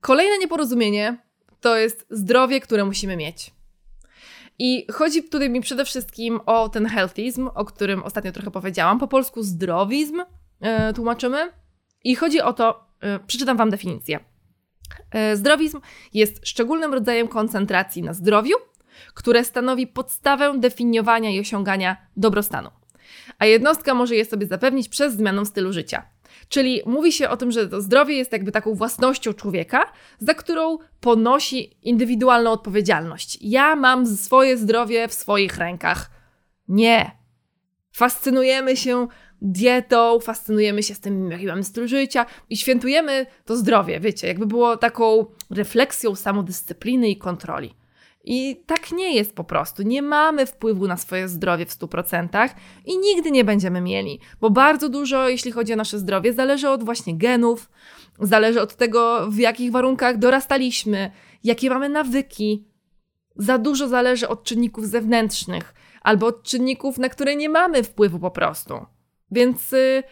[0.00, 1.18] Kolejne nieporozumienie
[1.60, 3.54] to jest zdrowie, które musimy mieć.
[4.58, 8.98] I chodzi tutaj mi przede wszystkim o ten healthizm, o którym ostatnio trochę powiedziałam.
[8.98, 10.22] Po polsku zdrowizm
[10.60, 11.52] yy, tłumaczymy.
[12.04, 14.20] I chodzi o to, yy, przeczytam Wam definicję.
[15.14, 15.80] Yy, zdrowizm
[16.14, 18.56] jest szczególnym rodzajem koncentracji na zdrowiu,
[19.14, 22.70] które stanowi podstawę definiowania i osiągania dobrostanu.
[23.38, 26.02] A jednostka może je sobie zapewnić przez zmianę stylu życia.
[26.48, 30.78] Czyli mówi się o tym, że to zdrowie jest jakby taką własnością człowieka, za którą
[31.00, 33.38] ponosi indywidualną odpowiedzialność.
[33.40, 36.10] Ja mam swoje zdrowie w swoich rękach.
[36.68, 37.10] Nie.
[37.92, 39.08] Fascynujemy się
[39.42, 44.46] dietą, fascynujemy się z tym, jaki mamy styl życia i świętujemy to zdrowie, wiecie, jakby
[44.46, 47.74] było taką refleksją samodyscypliny i kontroli.
[48.24, 49.82] I tak nie jest po prostu.
[49.82, 52.48] Nie mamy wpływu na swoje zdrowie w 100%
[52.84, 56.84] i nigdy nie będziemy mieli, bo bardzo dużo, jeśli chodzi o nasze zdrowie, zależy od
[56.84, 57.70] właśnie genów,
[58.20, 61.10] zależy od tego, w jakich warunkach dorastaliśmy,
[61.44, 62.64] jakie mamy nawyki.
[63.36, 68.30] Za dużo zależy od czynników zewnętrznych albo od czynników, na które nie mamy wpływu po
[68.30, 68.86] prostu.
[69.30, 70.02] Więc y,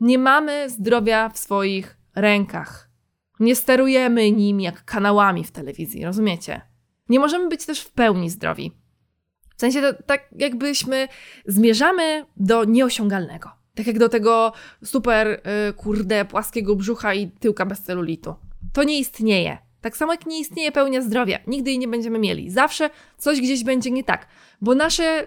[0.00, 2.90] nie mamy zdrowia w swoich rękach.
[3.40, 6.60] Nie sterujemy nim jak kanałami w telewizji, rozumiecie?
[7.08, 8.72] Nie możemy być też w pełni zdrowi.
[9.56, 11.08] W sensie to tak jakbyśmy
[11.46, 13.50] zmierzamy do nieosiągalnego.
[13.74, 14.52] Tak jak do tego
[14.84, 15.26] super,
[15.66, 18.34] yy, kurde, płaskiego brzucha i tyłka bez celulitu.
[18.72, 19.58] To nie istnieje.
[19.80, 21.38] Tak samo jak nie istnieje pełnia zdrowia.
[21.46, 22.50] Nigdy jej nie będziemy mieli.
[22.50, 24.26] Zawsze coś gdzieś będzie nie tak.
[24.60, 25.26] Bo nasze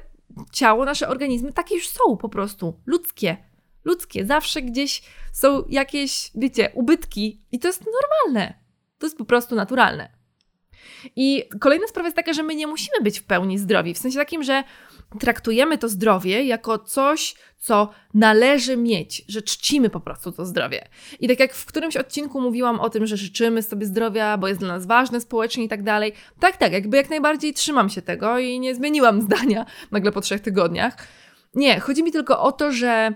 [0.51, 2.79] ciało, nasze organizmy takie już są po prostu.
[2.85, 3.37] Ludzkie.
[3.85, 4.25] Ludzkie.
[4.25, 5.01] Zawsze gdzieś
[5.33, 7.41] są jakieś, wiecie, ubytki.
[7.51, 8.53] I to jest normalne.
[8.97, 10.17] To jest po prostu naturalne.
[11.15, 14.17] I kolejna sprawa jest taka, że my nie musimy być w pełni zdrowi, w sensie
[14.19, 14.63] takim, że
[15.19, 20.87] traktujemy to zdrowie jako coś, co należy mieć, że czcimy po prostu to zdrowie.
[21.19, 24.59] I tak jak w którymś odcinku mówiłam o tym, że życzymy sobie zdrowia, bo jest
[24.59, 28.39] dla nas ważne społecznie i tak dalej, tak, tak, jakby jak najbardziej trzymam się tego
[28.39, 30.97] i nie zmieniłam zdania nagle po trzech tygodniach.
[31.55, 33.13] Nie, chodzi mi tylko o to, że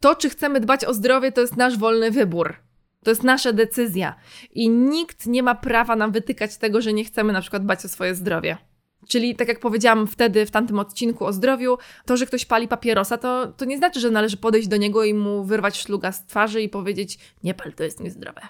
[0.00, 2.56] to, czy chcemy dbać o zdrowie, to jest nasz wolny wybór.
[3.04, 4.14] To jest nasza decyzja
[4.50, 7.88] i nikt nie ma prawa nam wytykać tego, że nie chcemy na przykład dbać o
[7.88, 8.58] swoje zdrowie.
[9.08, 13.18] Czyli tak jak powiedziałam wtedy w tamtym odcinku o zdrowiu, to, że ktoś pali papierosa,
[13.18, 16.62] to, to nie znaczy, że należy podejść do niego i mu wyrwać szluga z twarzy
[16.62, 18.40] i powiedzieć: Nie pal, to jest niezdrowe.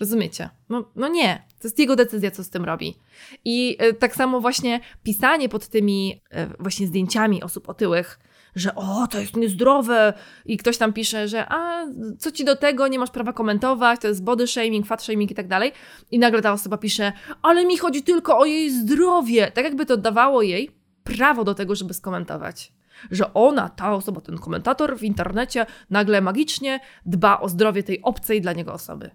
[0.00, 0.50] Rozumiecie?
[0.68, 2.96] No, no nie, to jest jego decyzja, co z tym robi.
[3.44, 8.18] I y, tak samo właśnie pisanie pod tymi y, właśnie zdjęciami osób otyłych
[8.56, 10.12] że o, to jest niezdrowe
[10.44, 11.86] i ktoś tam pisze, że a,
[12.18, 15.34] co ci do tego, nie masz prawa komentować, to jest body shaming, fat shaming i
[15.34, 15.72] tak dalej.
[16.10, 19.50] I nagle ta osoba pisze, ale mi chodzi tylko o jej zdrowie.
[19.50, 20.70] Tak jakby to dawało jej
[21.04, 22.72] prawo do tego, żeby skomentować.
[23.10, 28.40] Że ona, ta osoba, ten komentator w internecie nagle magicznie dba o zdrowie tej obcej
[28.40, 29.10] dla niego osoby.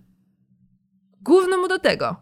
[1.21, 2.15] Główno mu do tego.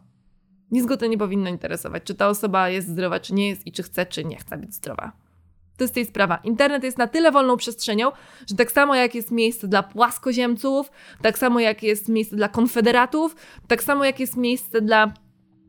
[0.72, 3.72] Nic go to nie powinno interesować, czy ta osoba jest zdrowa, czy nie jest i
[3.72, 5.29] czy chce, czy nie chce być zdrowa.
[5.80, 6.40] To jest tej sprawa.
[6.44, 8.12] Internet jest na tyle wolną przestrzenią,
[8.50, 13.36] że tak samo jak jest miejsce dla płaskoziemców, tak samo jak jest miejsce dla konfederatów,
[13.68, 15.14] tak samo jak jest miejsce dla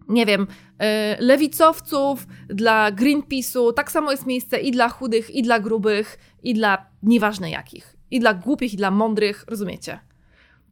[0.09, 0.47] nie wiem,
[0.81, 0.87] yy,
[1.19, 6.87] lewicowców, dla Greenpeace'u, tak samo jest miejsce i dla chudych, i dla grubych, i dla
[7.03, 7.97] nieważne jakich.
[8.11, 10.01] I dla głupich, i dla mądrych, rozumiecie?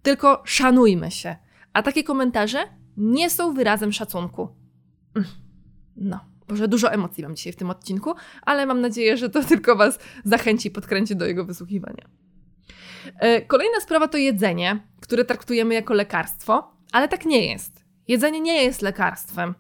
[0.03, 1.37] Tylko szanujmy się.
[1.73, 2.59] A takie komentarze
[2.97, 4.49] nie są wyrazem szacunku.
[5.15, 5.29] Mm.
[5.97, 6.21] No.
[6.49, 9.99] Boże, dużo emocji mam dzisiaj w tym odcinku, ale mam nadzieję, że to tylko Was
[10.25, 12.09] zachęci, podkręci do jego wysłuchiwania.
[13.21, 17.85] E, kolejna sprawa to jedzenie, które traktujemy jako lekarstwo, ale tak nie jest.
[18.09, 19.55] Jedzenie nie jest lekarstwem.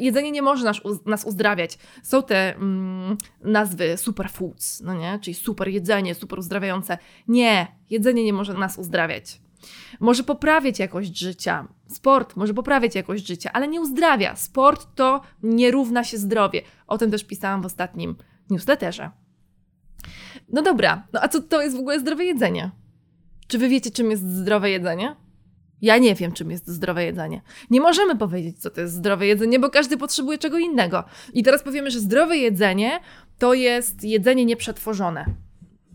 [0.00, 1.78] Jedzenie nie może nas, nas uzdrawiać.
[2.02, 5.18] Są te mm, nazwy superfoods, no nie?
[5.22, 6.98] Czyli super jedzenie, super uzdrawiające.
[7.28, 9.40] Nie, jedzenie nie może nas uzdrawiać.
[10.00, 11.68] Może poprawiać jakość życia.
[11.86, 14.36] Sport może poprawiać jakość życia, ale nie uzdrawia.
[14.36, 16.62] Sport to nie równa się zdrowie.
[16.86, 18.16] O tym też pisałam w ostatnim
[18.50, 19.10] newsletterze.
[20.48, 22.70] No dobra, no a co to jest w ogóle zdrowe jedzenie?
[23.46, 25.16] Czy wy wiecie, czym jest zdrowe jedzenie?
[25.82, 27.42] Ja nie wiem, czym jest zdrowe jedzenie.
[27.70, 31.04] Nie możemy powiedzieć, co to jest zdrowe jedzenie, bo każdy potrzebuje czego innego.
[31.32, 33.00] I teraz powiemy, że zdrowe jedzenie
[33.38, 35.24] to jest jedzenie nieprzetworzone.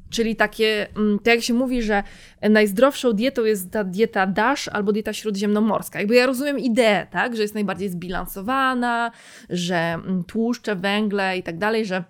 [0.09, 0.87] Czyli takie,
[1.23, 2.03] tak jak się mówi, że
[2.49, 5.99] najzdrowszą dietą jest ta dieta DASH albo dieta śródziemnomorska.
[5.99, 9.11] Jakby ja rozumiem ideę, tak, że jest najbardziej zbilansowana,
[9.49, 12.03] że mm, tłuszcze, węgle i tak dalej, że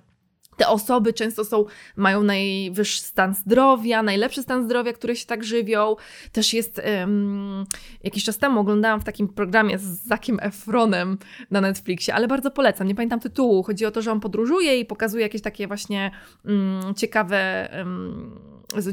[0.60, 5.96] te osoby często są, mają najwyższy stan zdrowia, najlepszy stan zdrowia, które się tak żywią.
[6.32, 7.66] Też jest um,
[8.04, 11.18] jakiś czas temu oglądałam w takim programie z Zakiem Efronem
[11.52, 12.88] na Netflixie, ale bardzo polecam.
[12.88, 13.64] Nie pamiętam tytułu.
[13.64, 16.12] Chodzi o to, że on podróżuje i pokazuje jakieś takie właśnie
[16.46, 17.70] um, ciekawe.
[17.78, 18.40] Um,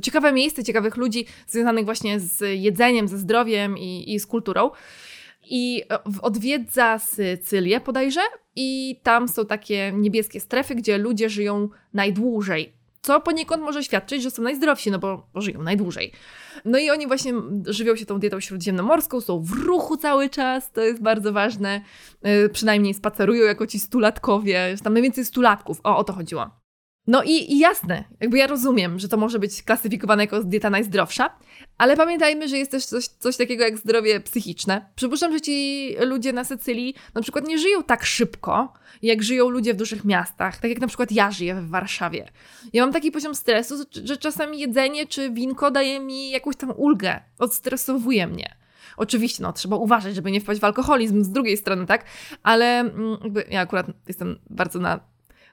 [0.02, 4.70] ciekawe miejsce, ciekawych ludzi związanych właśnie z jedzeniem, ze zdrowiem i, i z kulturą
[5.50, 8.20] i e, odwiedza Sycylię bodajże
[8.56, 12.72] i tam są takie niebieskie strefy, gdzie ludzie żyją najdłużej.
[13.02, 16.12] Co poniekąd może świadczyć, że są najzdrowsi, no bo, żyją najdłużej.
[16.64, 17.32] No i oni właśnie
[17.66, 21.80] żywią się tą dietą śródziemnomorską, są w ruchu cały czas, to jest bardzo ważne.
[22.22, 26.65] Yy, przynajmniej spacerują jako ci stulatkowie, tam najwięcej stulatków, o, o to chodziło.
[27.06, 31.30] No i, i, jasne, jakby ja rozumiem, że to może być klasyfikowane jako dieta najzdrowsza,
[31.78, 34.86] ale pamiętajmy, że jest też coś, coś takiego jak zdrowie psychiczne.
[34.94, 39.74] Przypuszczam, że ci ludzie na Sycylii na przykład nie żyją tak szybko, jak żyją ludzie
[39.74, 42.28] w dużych miastach, tak jak na przykład ja żyję w Warszawie.
[42.72, 47.20] Ja mam taki poziom stresu, że czasami jedzenie czy winko daje mi jakąś tam ulgę,
[47.38, 48.56] odstresowuje mnie.
[48.96, 52.04] Oczywiście, no, trzeba uważać, żeby nie wpaść w alkoholizm z drugiej strony, tak?
[52.42, 55.00] Ale mm, jakby ja akurat jestem bardzo na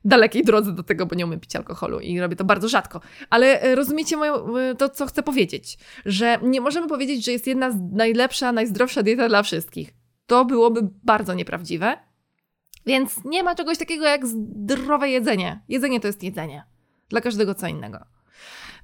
[0.06, 3.01] dalekiej drodze do tego, bo nie umiem pić alkoholu i robię to bardzo rzadko.
[3.30, 7.47] Ale e, rozumiecie moją, e, to, co chcę powiedzieć, że nie możemy powiedzieć, że jest
[7.47, 9.93] jedna najlepsza, najzdrowsza dieta dla wszystkich.
[10.26, 11.97] To byłoby bardzo nieprawdziwe.
[12.86, 15.62] Więc nie ma czegoś takiego jak zdrowe jedzenie.
[15.70, 16.64] Jedzenie to jest jedzenie.
[17.10, 17.99] Dla każdego co innego.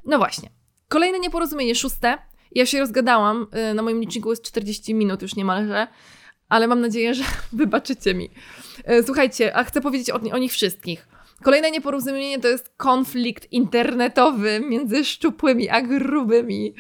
[0.05, 0.49] No właśnie.
[0.88, 2.17] Kolejne nieporozumienie, szóste.
[2.51, 5.88] Ja się rozgadałam, e, na moim liczniku jest 40 minut już niemalże,
[6.49, 7.23] ale mam nadzieję, że
[7.53, 8.29] wybaczycie mi.
[9.05, 11.07] Słuchajcie, a chcę powiedzieć o, o nich wszystkich.
[11.43, 16.73] Kolejne nieporozumienie to jest konflikt internetowy między szczupłymi a grubymi.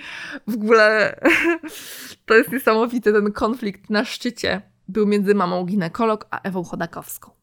[0.47, 1.19] W ogóle
[2.25, 7.38] to jest niesamowite, ten konflikt na szczycie był między mamą ginekolog a Ewą Chodakowską.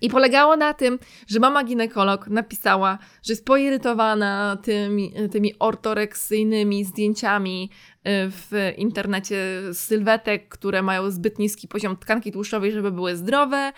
[0.00, 7.70] I polegało na tym, że mama ginekolog napisała, że jest poirytowana tymi, tymi ortoreksyjnymi zdjęciami
[7.96, 9.36] y, w internecie
[9.72, 13.72] sylwetek, które mają zbyt niski poziom tkanki tłuszczowej, żeby były zdrowe.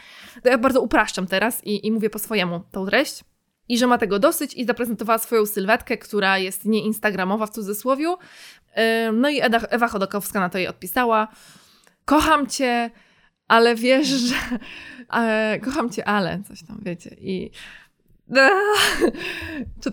[0.45, 3.25] Ja bardzo upraszczam teraz i, i mówię po swojemu tą treść.
[3.69, 8.13] I że ma tego dosyć i zaprezentowała swoją sylwetkę, która jest nieinstagramowa w cudzysłowiu.
[8.13, 11.29] Y, no i Ewa Chodakowska na to jej odpisała.
[12.05, 12.91] Kocham cię,
[13.49, 14.35] ale wiesz, że
[15.13, 17.17] e, kocham cię, ale coś tam, wiecie.
[17.21, 17.51] I
[19.83, 19.93] czy,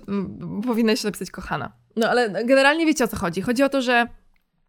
[0.67, 1.71] powinnaś napisać kochana.
[1.95, 3.41] No ale generalnie wiecie o co chodzi.
[3.41, 4.07] Chodzi o to, że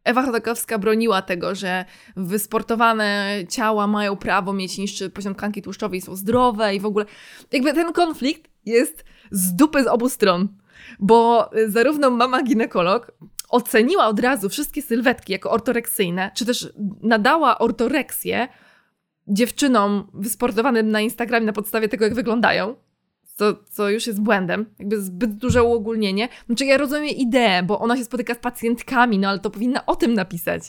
[0.04, 1.84] Ewa Chodakowska broniła tego, że
[2.16, 7.04] wysportowane ciała mają prawo mieć niższy poziom tkanki tłuszczowej, są zdrowe i w ogóle
[7.52, 10.48] jakby ten konflikt jest z dupy z obu stron.
[10.98, 13.12] Bo zarówno mama ginekolog
[13.48, 16.72] oceniła od razu wszystkie sylwetki jako ortoreksyjne, czy też
[17.02, 18.48] nadała ortoreksję
[19.28, 22.74] dziewczynom wysportowanym na Instagramie na podstawie tego, jak wyglądają,
[23.40, 26.28] co, co już jest błędem, jakby zbyt duże uogólnienie.
[26.46, 29.96] Znaczy ja rozumiem ideę, bo ona się spotyka z pacjentkami, no ale to powinna o
[29.96, 30.62] tym napisać,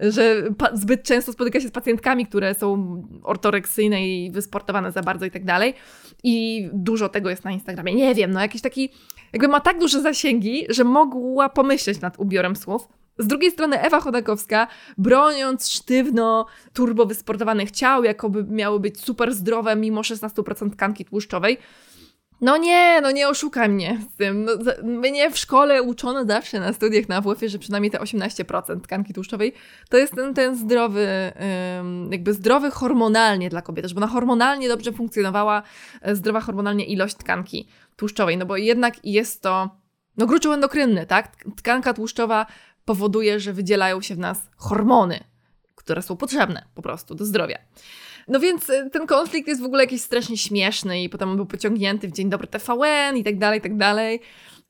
[0.00, 5.30] że zbyt często spotyka się z pacjentkami, które są ortoreksyjne i wysportowane za bardzo i
[5.30, 5.74] tak dalej
[6.22, 7.94] i dużo tego jest na Instagramie.
[7.94, 8.88] Nie wiem, no jakiś taki,
[9.32, 12.88] jakby ma tak duże zasięgi, że mogła pomyśleć nad ubiorem słów,
[13.18, 14.66] z drugiej strony Ewa Chodakowska,
[14.98, 21.58] broniąc sztywno turbo wysportowanych ciał, jakoby miały być super zdrowe mimo 16% tkanki tłuszczowej,
[22.42, 24.44] no nie, no nie oszukaj mnie z tym.
[24.44, 24.52] No,
[24.82, 29.52] mnie w szkole uczono zawsze na studiach na AWF-ie, że przynajmniej te 18% tkanki tłuszczowej
[29.88, 31.32] to jest ten, ten zdrowy,
[32.10, 35.62] jakby zdrowy hormonalnie dla kobiety, żeby ona hormonalnie dobrze funkcjonowała,
[36.02, 39.70] e, zdrowa hormonalnie ilość tkanki tłuszczowej, no bo jednak jest to
[40.16, 41.36] no gruczoł endokrynny, tak?
[41.56, 42.46] Tkanka tłuszczowa
[42.84, 45.24] powoduje, że wydzielają się w nas hormony,
[45.74, 47.58] które są potrzebne po prostu do zdrowia.
[48.28, 52.08] No więc y, ten konflikt jest w ogóle jakiś strasznie śmieszny i potem był pociągnięty
[52.08, 54.20] w Dzień Dobry TVN i tak dalej, i tak dalej.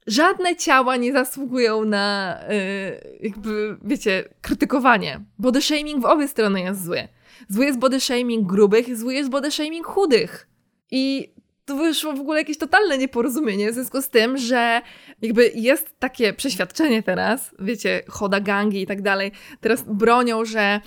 [0.06, 5.20] Żadne ciała nie zasługują na yy, jakby, wiecie, krytykowanie.
[5.38, 7.08] Body shaming w obie strony jest zły.
[7.48, 10.48] Zły jest body shaming grubych, zły jest body shaming chudych.
[10.90, 11.32] I
[11.64, 14.80] to wyszło w ogóle jakieś totalne nieporozumienie w związku z tym, że
[15.22, 20.80] jakby jest takie przeświadczenie teraz, wiecie, choda gangi i tak dalej, teraz bronią, że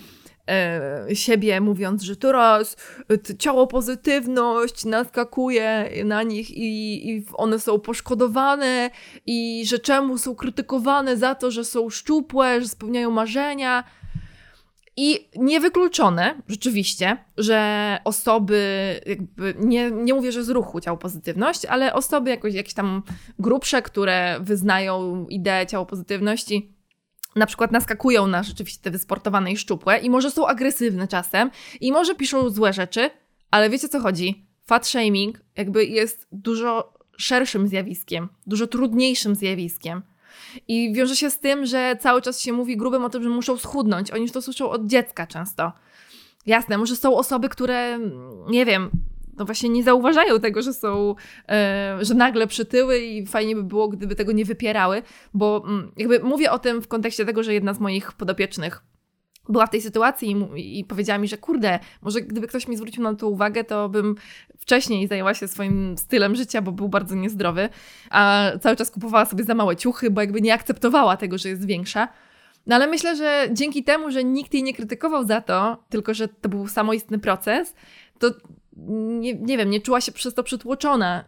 [0.48, 2.76] e, siebie mówiąc, że teraz
[3.38, 8.90] ciało pozytywność naskakuje na nich i, i one są poszkodowane
[9.26, 13.84] i że czemu są krytykowane za to, że są szczupłe, że spełniają marzenia.
[14.96, 18.60] I niewykluczone rzeczywiście, że osoby,
[19.06, 23.02] jakby nie, nie mówię, że z ruchu ciało pozytywność, ale osoby jakoś, jakieś tam
[23.38, 26.76] grubsze, które wyznają ideę ciało pozytywności,
[27.36, 31.92] na przykład naskakują na rzeczywiście te wysportowane i szczupłe i może są agresywne czasem i
[31.92, 33.10] może piszą złe rzeczy,
[33.50, 34.46] ale wiecie co chodzi?
[34.66, 40.02] Fat shaming jakby jest dużo szerszym zjawiskiem, dużo trudniejszym zjawiskiem.
[40.68, 43.56] I wiąże się z tym, że cały czas się mówi grubym o tym, że muszą
[43.56, 44.10] schudnąć.
[44.10, 45.72] Oni już to słyszą od dziecka często.
[46.46, 47.98] Jasne, może są osoby, które,
[48.48, 48.90] nie wiem,
[49.36, 51.14] no właśnie nie zauważają tego, że są,
[51.48, 55.02] e, że nagle przytyły i fajnie by było, gdyby tego nie wypierały,
[55.34, 58.82] bo mm, jakby mówię o tym w kontekście tego, że jedna z moich podopiecznych
[59.48, 63.02] była w tej sytuacji i, i, powiedziała mi, że kurde, może gdyby ktoś mi zwrócił
[63.02, 64.14] na to uwagę, to bym
[64.58, 67.68] wcześniej zajęła się swoim stylem życia, bo był bardzo niezdrowy,
[68.10, 71.66] a cały czas kupowała sobie za małe ciuchy, bo jakby nie akceptowała tego, że jest
[71.66, 72.08] większa.
[72.66, 76.28] No ale myślę, że dzięki temu, że nikt jej nie krytykował za to, tylko że
[76.28, 77.74] to był samoistny proces,
[78.18, 78.30] to
[78.96, 81.24] nie, nie wiem, nie czuła się przez to przytłoczona.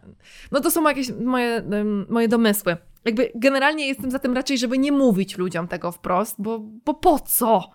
[0.51, 1.63] No to są jakieś moje,
[2.09, 2.77] moje domysły.
[3.05, 7.19] Jakby generalnie jestem za tym raczej, żeby nie mówić ludziom tego wprost, bo, bo po
[7.19, 7.71] co?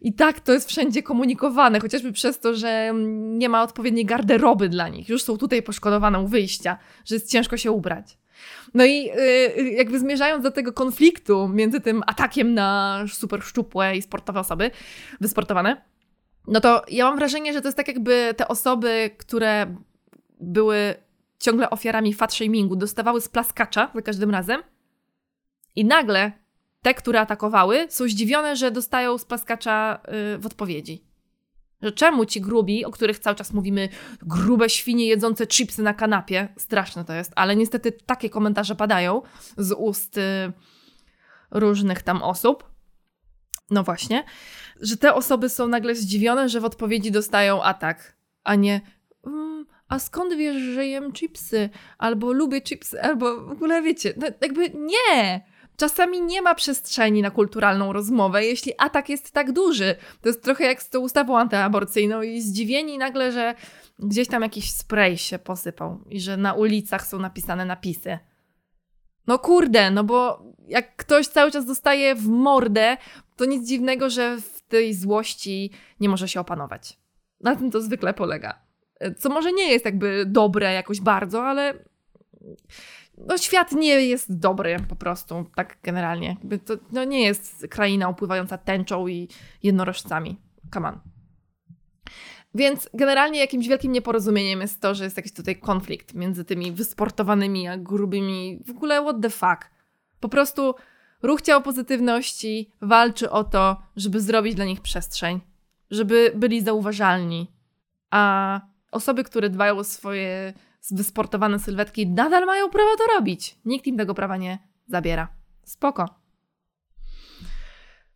[0.00, 4.88] I tak to jest wszędzie komunikowane, chociażby przez to, że nie ma odpowiedniej garderoby dla
[4.88, 5.08] nich.
[5.08, 8.18] Już są tutaj poszkodowane u wyjścia, że jest ciężko się ubrać.
[8.74, 14.02] No i yy, jakby zmierzając do tego konfliktu między tym atakiem na super szczupłe i
[14.02, 14.70] sportowe osoby,
[15.20, 15.82] wysportowane,
[16.48, 19.76] no to ja mam wrażenie, że to jest tak jakby te osoby, które
[20.40, 20.94] były
[21.38, 24.62] ciągle ofiarami fat shamingu, dostawały splaskacza za każdym razem
[25.76, 26.32] i nagle
[26.82, 31.04] te, które atakowały, są zdziwione, że dostają splaskacza yy, w odpowiedzi.
[31.82, 33.88] Że czemu ci grubi, o których cały czas mówimy,
[34.22, 39.22] grube świnie jedzące chipsy na kanapie, straszne to jest, ale niestety takie komentarze padają
[39.56, 40.52] z ust yy,
[41.50, 42.70] różnych tam osób.
[43.70, 44.24] No właśnie,
[44.80, 48.80] że te osoby są nagle zdziwione, że w odpowiedzi dostają atak, a nie
[49.26, 51.70] mm, a skąd wiesz, że jem chipsy?
[51.98, 55.44] Albo lubię chipsy, albo w ogóle wiecie, no, jakby nie!
[55.78, 59.94] Czasami nie ma przestrzeni na kulturalną rozmowę, jeśli atak jest tak duży.
[60.20, 63.54] To jest trochę jak z tą ustawą antyaborcyjną i zdziwieni nagle, że
[63.98, 68.18] gdzieś tam jakiś spray się posypał i że na ulicach są napisane napisy.
[69.26, 72.96] No kurde, no bo jak ktoś cały czas dostaje w mordę,
[73.36, 75.70] to nic dziwnego, że w tej złości
[76.00, 76.98] nie może się opanować.
[77.40, 78.58] Na tym to zwykle polega.
[79.18, 81.74] Co może nie jest jakby dobre jakoś bardzo, ale
[83.26, 86.36] no, świat nie jest dobry po prostu, tak generalnie.
[86.64, 89.28] To no, nie jest kraina upływająca tęczą i
[89.62, 90.36] jednorożcami.
[90.74, 91.00] Come on.
[92.54, 97.68] Więc generalnie jakimś wielkim nieporozumieniem jest to, że jest jakiś tutaj konflikt między tymi wysportowanymi
[97.68, 98.62] a grubymi.
[98.66, 99.70] W ogóle what the fuck.
[100.20, 100.74] Po prostu
[101.22, 105.40] ruch ciało pozytywności walczy o to, żeby zrobić dla nich przestrzeń,
[105.90, 107.52] żeby byli zauważalni.
[108.10, 108.60] A
[108.92, 110.52] osoby, które dbają o swoje
[110.90, 113.58] wysportowane sylwetki, nadal mają prawo to robić.
[113.64, 115.28] Nikt im tego prawa nie zabiera.
[115.64, 116.08] Spoko.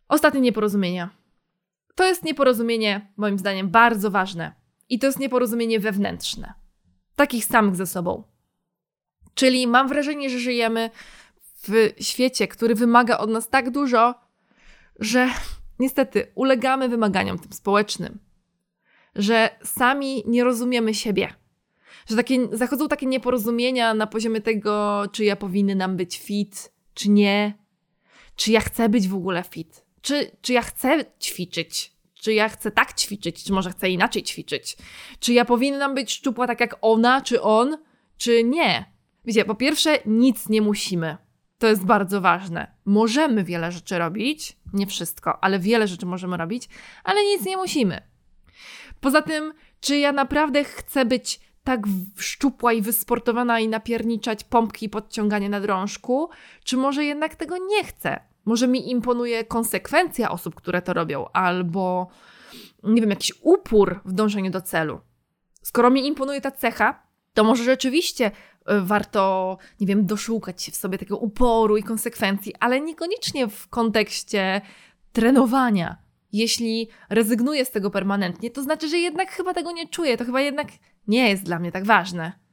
[0.07, 1.09] Ostatnie nieporozumienia.
[1.95, 4.53] To jest nieporozumienie, moim zdaniem, bardzo ważne.
[4.89, 6.53] I to jest nieporozumienie wewnętrzne.
[7.15, 8.23] Takich samych ze sobą.
[9.33, 10.89] Czyli mam wrażenie, że żyjemy
[11.67, 14.15] w świecie, który wymaga od nas tak dużo,
[14.99, 15.29] że
[15.79, 18.19] niestety ulegamy wymaganiom tym społecznym.
[19.15, 21.33] Że sami nie rozumiemy siebie.
[22.09, 27.53] Że takie, zachodzą takie nieporozumienia na poziomie tego, czy ja powinnam być fit, czy nie.
[28.35, 31.93] Czy ja chcę być w ogóle fit czy, czy ja chcę ćwiczyć?
[32.13, 34.77] Czy ja chcę tak ćwiczyć, czy może chcę inaczej ćwiczyć?
[35.19, 37.77] Czy ja powinnam być szczupła tak jak ona, czy on,
[38.17, 38.93] czy nie?
[39.25, 41.17] Wiecie, po pierwsze, nic nie musimy.
[41.57, 42.71] To jest bardzo ważne.
[42.85, 46.69] Możemy wiele rzeczy robić, nie wszystko, ale wiele rzeczy możemy robić,
[47.03, 48.01] ale nic nie musimy.
[48.99, 51.81] Poza tym, czy ja naprawdę chcę być tak
[52.17, 56.29] szczupła i wysportowana i napierniczać pompki i podciąganie na drążku,
[56.63, 58.19] czy może jednak tego nie chcę?
[58.45, 62.07] Może mi imponuje konsekwencja osób, które to robią, albo
[62.83, 64.99] nie wiem, jakiś upór w dążeniu do celu.
[65.61, 67.03] Skoro mi imponuje ta cecha,
[67.33, 68.31] to może rzeczywiście
[68.65, 73.67] e, warto, nie wiem, doszukać się w sobie tego uporu i konsekwencji, ale niekoniecznie w
[73.67, 74.61] kontekście
[75.11, 75.97] trenowania.
[76.33, 80.41] Jeśli rezygnuję z tego permanentnie, to znaczy, że jednak chyba tego nie czuję, to chyba
[80.41, 80.67] jednak
[81.07, 82.43] nie jest dla mnie tak ważne.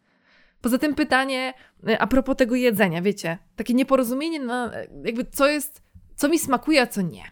[0.60, 1.54] Poza tym pytanie
[1.88, 4.72] y, a propos tego jedzenia, wiecie, takie nieporozumienie na
[5.04, 5.82] jakby co jest,
[6.16, 7.22] co mi smakuje, a co nie.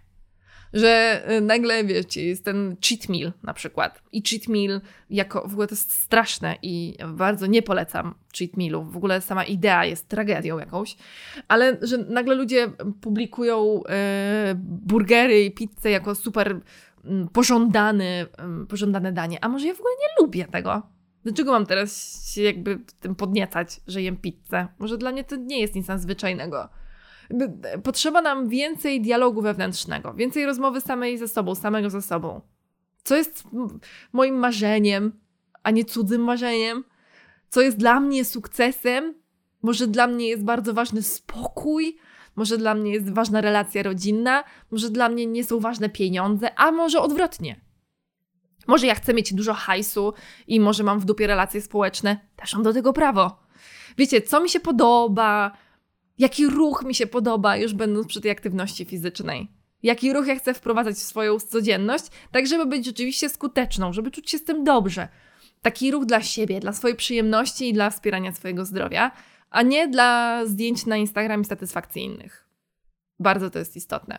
[0.73, 4.03] Że y, nagle, wiecie, jest ten cheat meal na przykład.
[4.13, 8.93] I cheat meal jako, w ogóle to jest straszne i bardzo nie polecam cheat mealów.
[8.93, 10.97] W ogóle sama idea jest tragedią jakąś.
[11.49, 12.69] Ale że nagle ludzie
[13.01, 16.61] publikują e, burgery i pizzę jako super
[17.33, 18.27] pożądany,
[18.69, 19.45] pożądane danie.
[19.45, 20.98] A może ja w ogóle nie lubię tego?
[21.25, 24.69] Dlaczego mam teraz się jakby tym podniecać, że jem pizzę?
[24.79, 26.69] Może dla mnie to nie jest nic nadzwyczajnego.
[27.83, 32.41] Potrzeba nam więcej dialogu wewnętrznego, więcej rozmowy samej ze sobą, samego ze sobą.
[33.03, 33.45] Co jest
[34.13, 35.13] moim marzeniem,
[35.63, 36.85] a nie cudzym marzeniem?
[37.49, 39.15] Co jest dla mnie sukcesem?
[39.63, 41.97] Może dla mnie jest bardzo ważny spokój,
[42.37, 46.73] może dla mnie jest ważna relacja rodzinna, może dla mnie nie są ważne pieniądze, a
[46.73, 47.61] może odwrotnie.
[48.69, 50.13] Może ja chcę mieć dużo hajsu
[50.47, 53.41] i może mam w dupie relacje społeczne, też mam do tego prawo.
[53.99, 55.57] Wiecie, co mi się podoba,
[56.19, 59.49] jaki ruch mi się podoba, już będąc przy tej aktywności fizycznej.
[59.83, 64.31] Jaki ruch ja chcę wprowadzać w swoją codzienność, tak żeby być rzeczywiście skuteczną, żeby czuć
[64.31, 65.09] się z tym dobrze.
[65.63, 69.11] Taki ruch dla siebie, dla swojej przyjemności i dla wspierania swojego zdrowia,
[69.51, 72.49] a nie dla zdjęć na Instagram i satysfakcji innych.
[73.21, 74.19] Bardzo to jest istotne.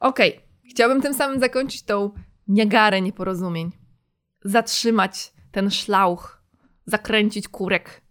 [0.00, 0.32] Okay.
[0.70, 2.10] chciałabym tym samym zakończyć tą
[2.48, 3.70] niagarę nieporozumień.
[4.44, 6.42] Zatrzymać ten szlauch,
[6.86, 8.02] zakręcić kurek.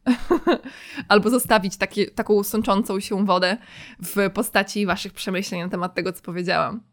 [1.07, 3.57] Albo zostawić takie, taką sączącą się wodę
[4.03, 6.83] w postaci waszych przemyśleń na temat tego, co powiedziałam.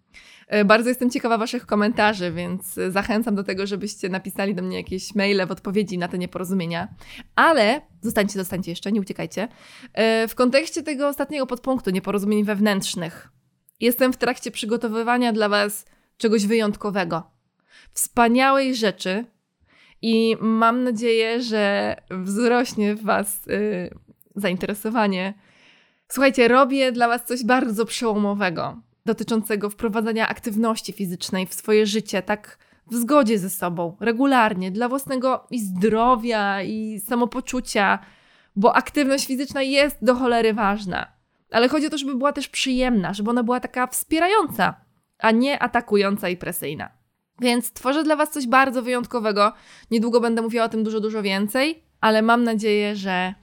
[0.47, 5.14] E, bardzo jestem ciekawa Waszych komentarzy, więc zachęcam do tego, żebyście napisali do mnie jakieś
[5.14, 6.88] maile w odpowiedzi na te nieporozumienia.
[7.36, 9.49] Ale zostańcie, zostańcie jeszcze, nie uciekajcie.
[9.95, 13.28] E, w kontekście tego ostatniego podpunktu nieporozumień wewnętrznych,
[13.80, 15.86] jestem w trakcie przygotowywania dla Was
[16.16, 17.32] czegoś wyjątkowego,
[17.93, 19.25] wspaniałej rzeczy
[20.03, 23.91] i mam nadzieję, że wzrośnie w Was yy,
[24.37, 25.35] zainteresowanie.
[26.09, 32.59] Słuchajcie, robię dla Was coś bardzo przełomowego dotyczącego wprowadzania aktywności fizycznej w swoje życie, tak
[32.91, 37.99] w zgodzie ze sobą, regularnie, dla własnego i zdrowia, i samopoczucia,
[38.57, 41.07] bo aktywność fizyczna jest do cholery ważna.
[41.51, 44.75] Ale chodzi o to, żeby była też przyjemna, żeby ona była taka wspierająca,
[45.18, 47.02] a nie atakująca i presyjna.
[47.43, 49.53] Więc tworzę dla Was coś bardzo wyjątkowego.
[49.90, 53.34] Niedługo będę mówiła o tym dużo, dużo więcej, ale mam nadzieję, że,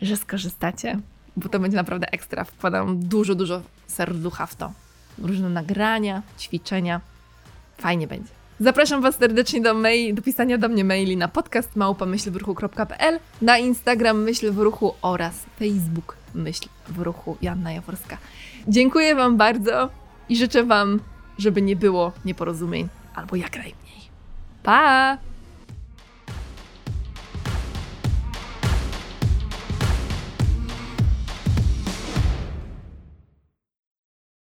[0.00, 0.98] że skorzystacie,
[1.36, 2.44] bo to będzie naprawdę ekstra.
[2.44, 4.72] Wkładam dużo, dużo serducha w to.
[5.18, 7.00] Różne nagrania, ćwiczenia.
[7.78, 8.30] Fajnie będzie.
[8.60, 14.22] Zapraszam Was serdecznie do, mail, do pisania do mnie maili na podcast małpamyślwruchu.pl, na Instagram
[14.22, 18.18] Myśl w Ruchu oraz Facebook Myśl w Ruchu Janna Jaworska.
[18.68, 19.88] Dziękuję Wam bardzo
[20.28, 21.00] i życzę Wam,
[21.38, 24.02] żeby nie było nieporozumień albo jak najmniej.
[24.62, 25.18] Pa!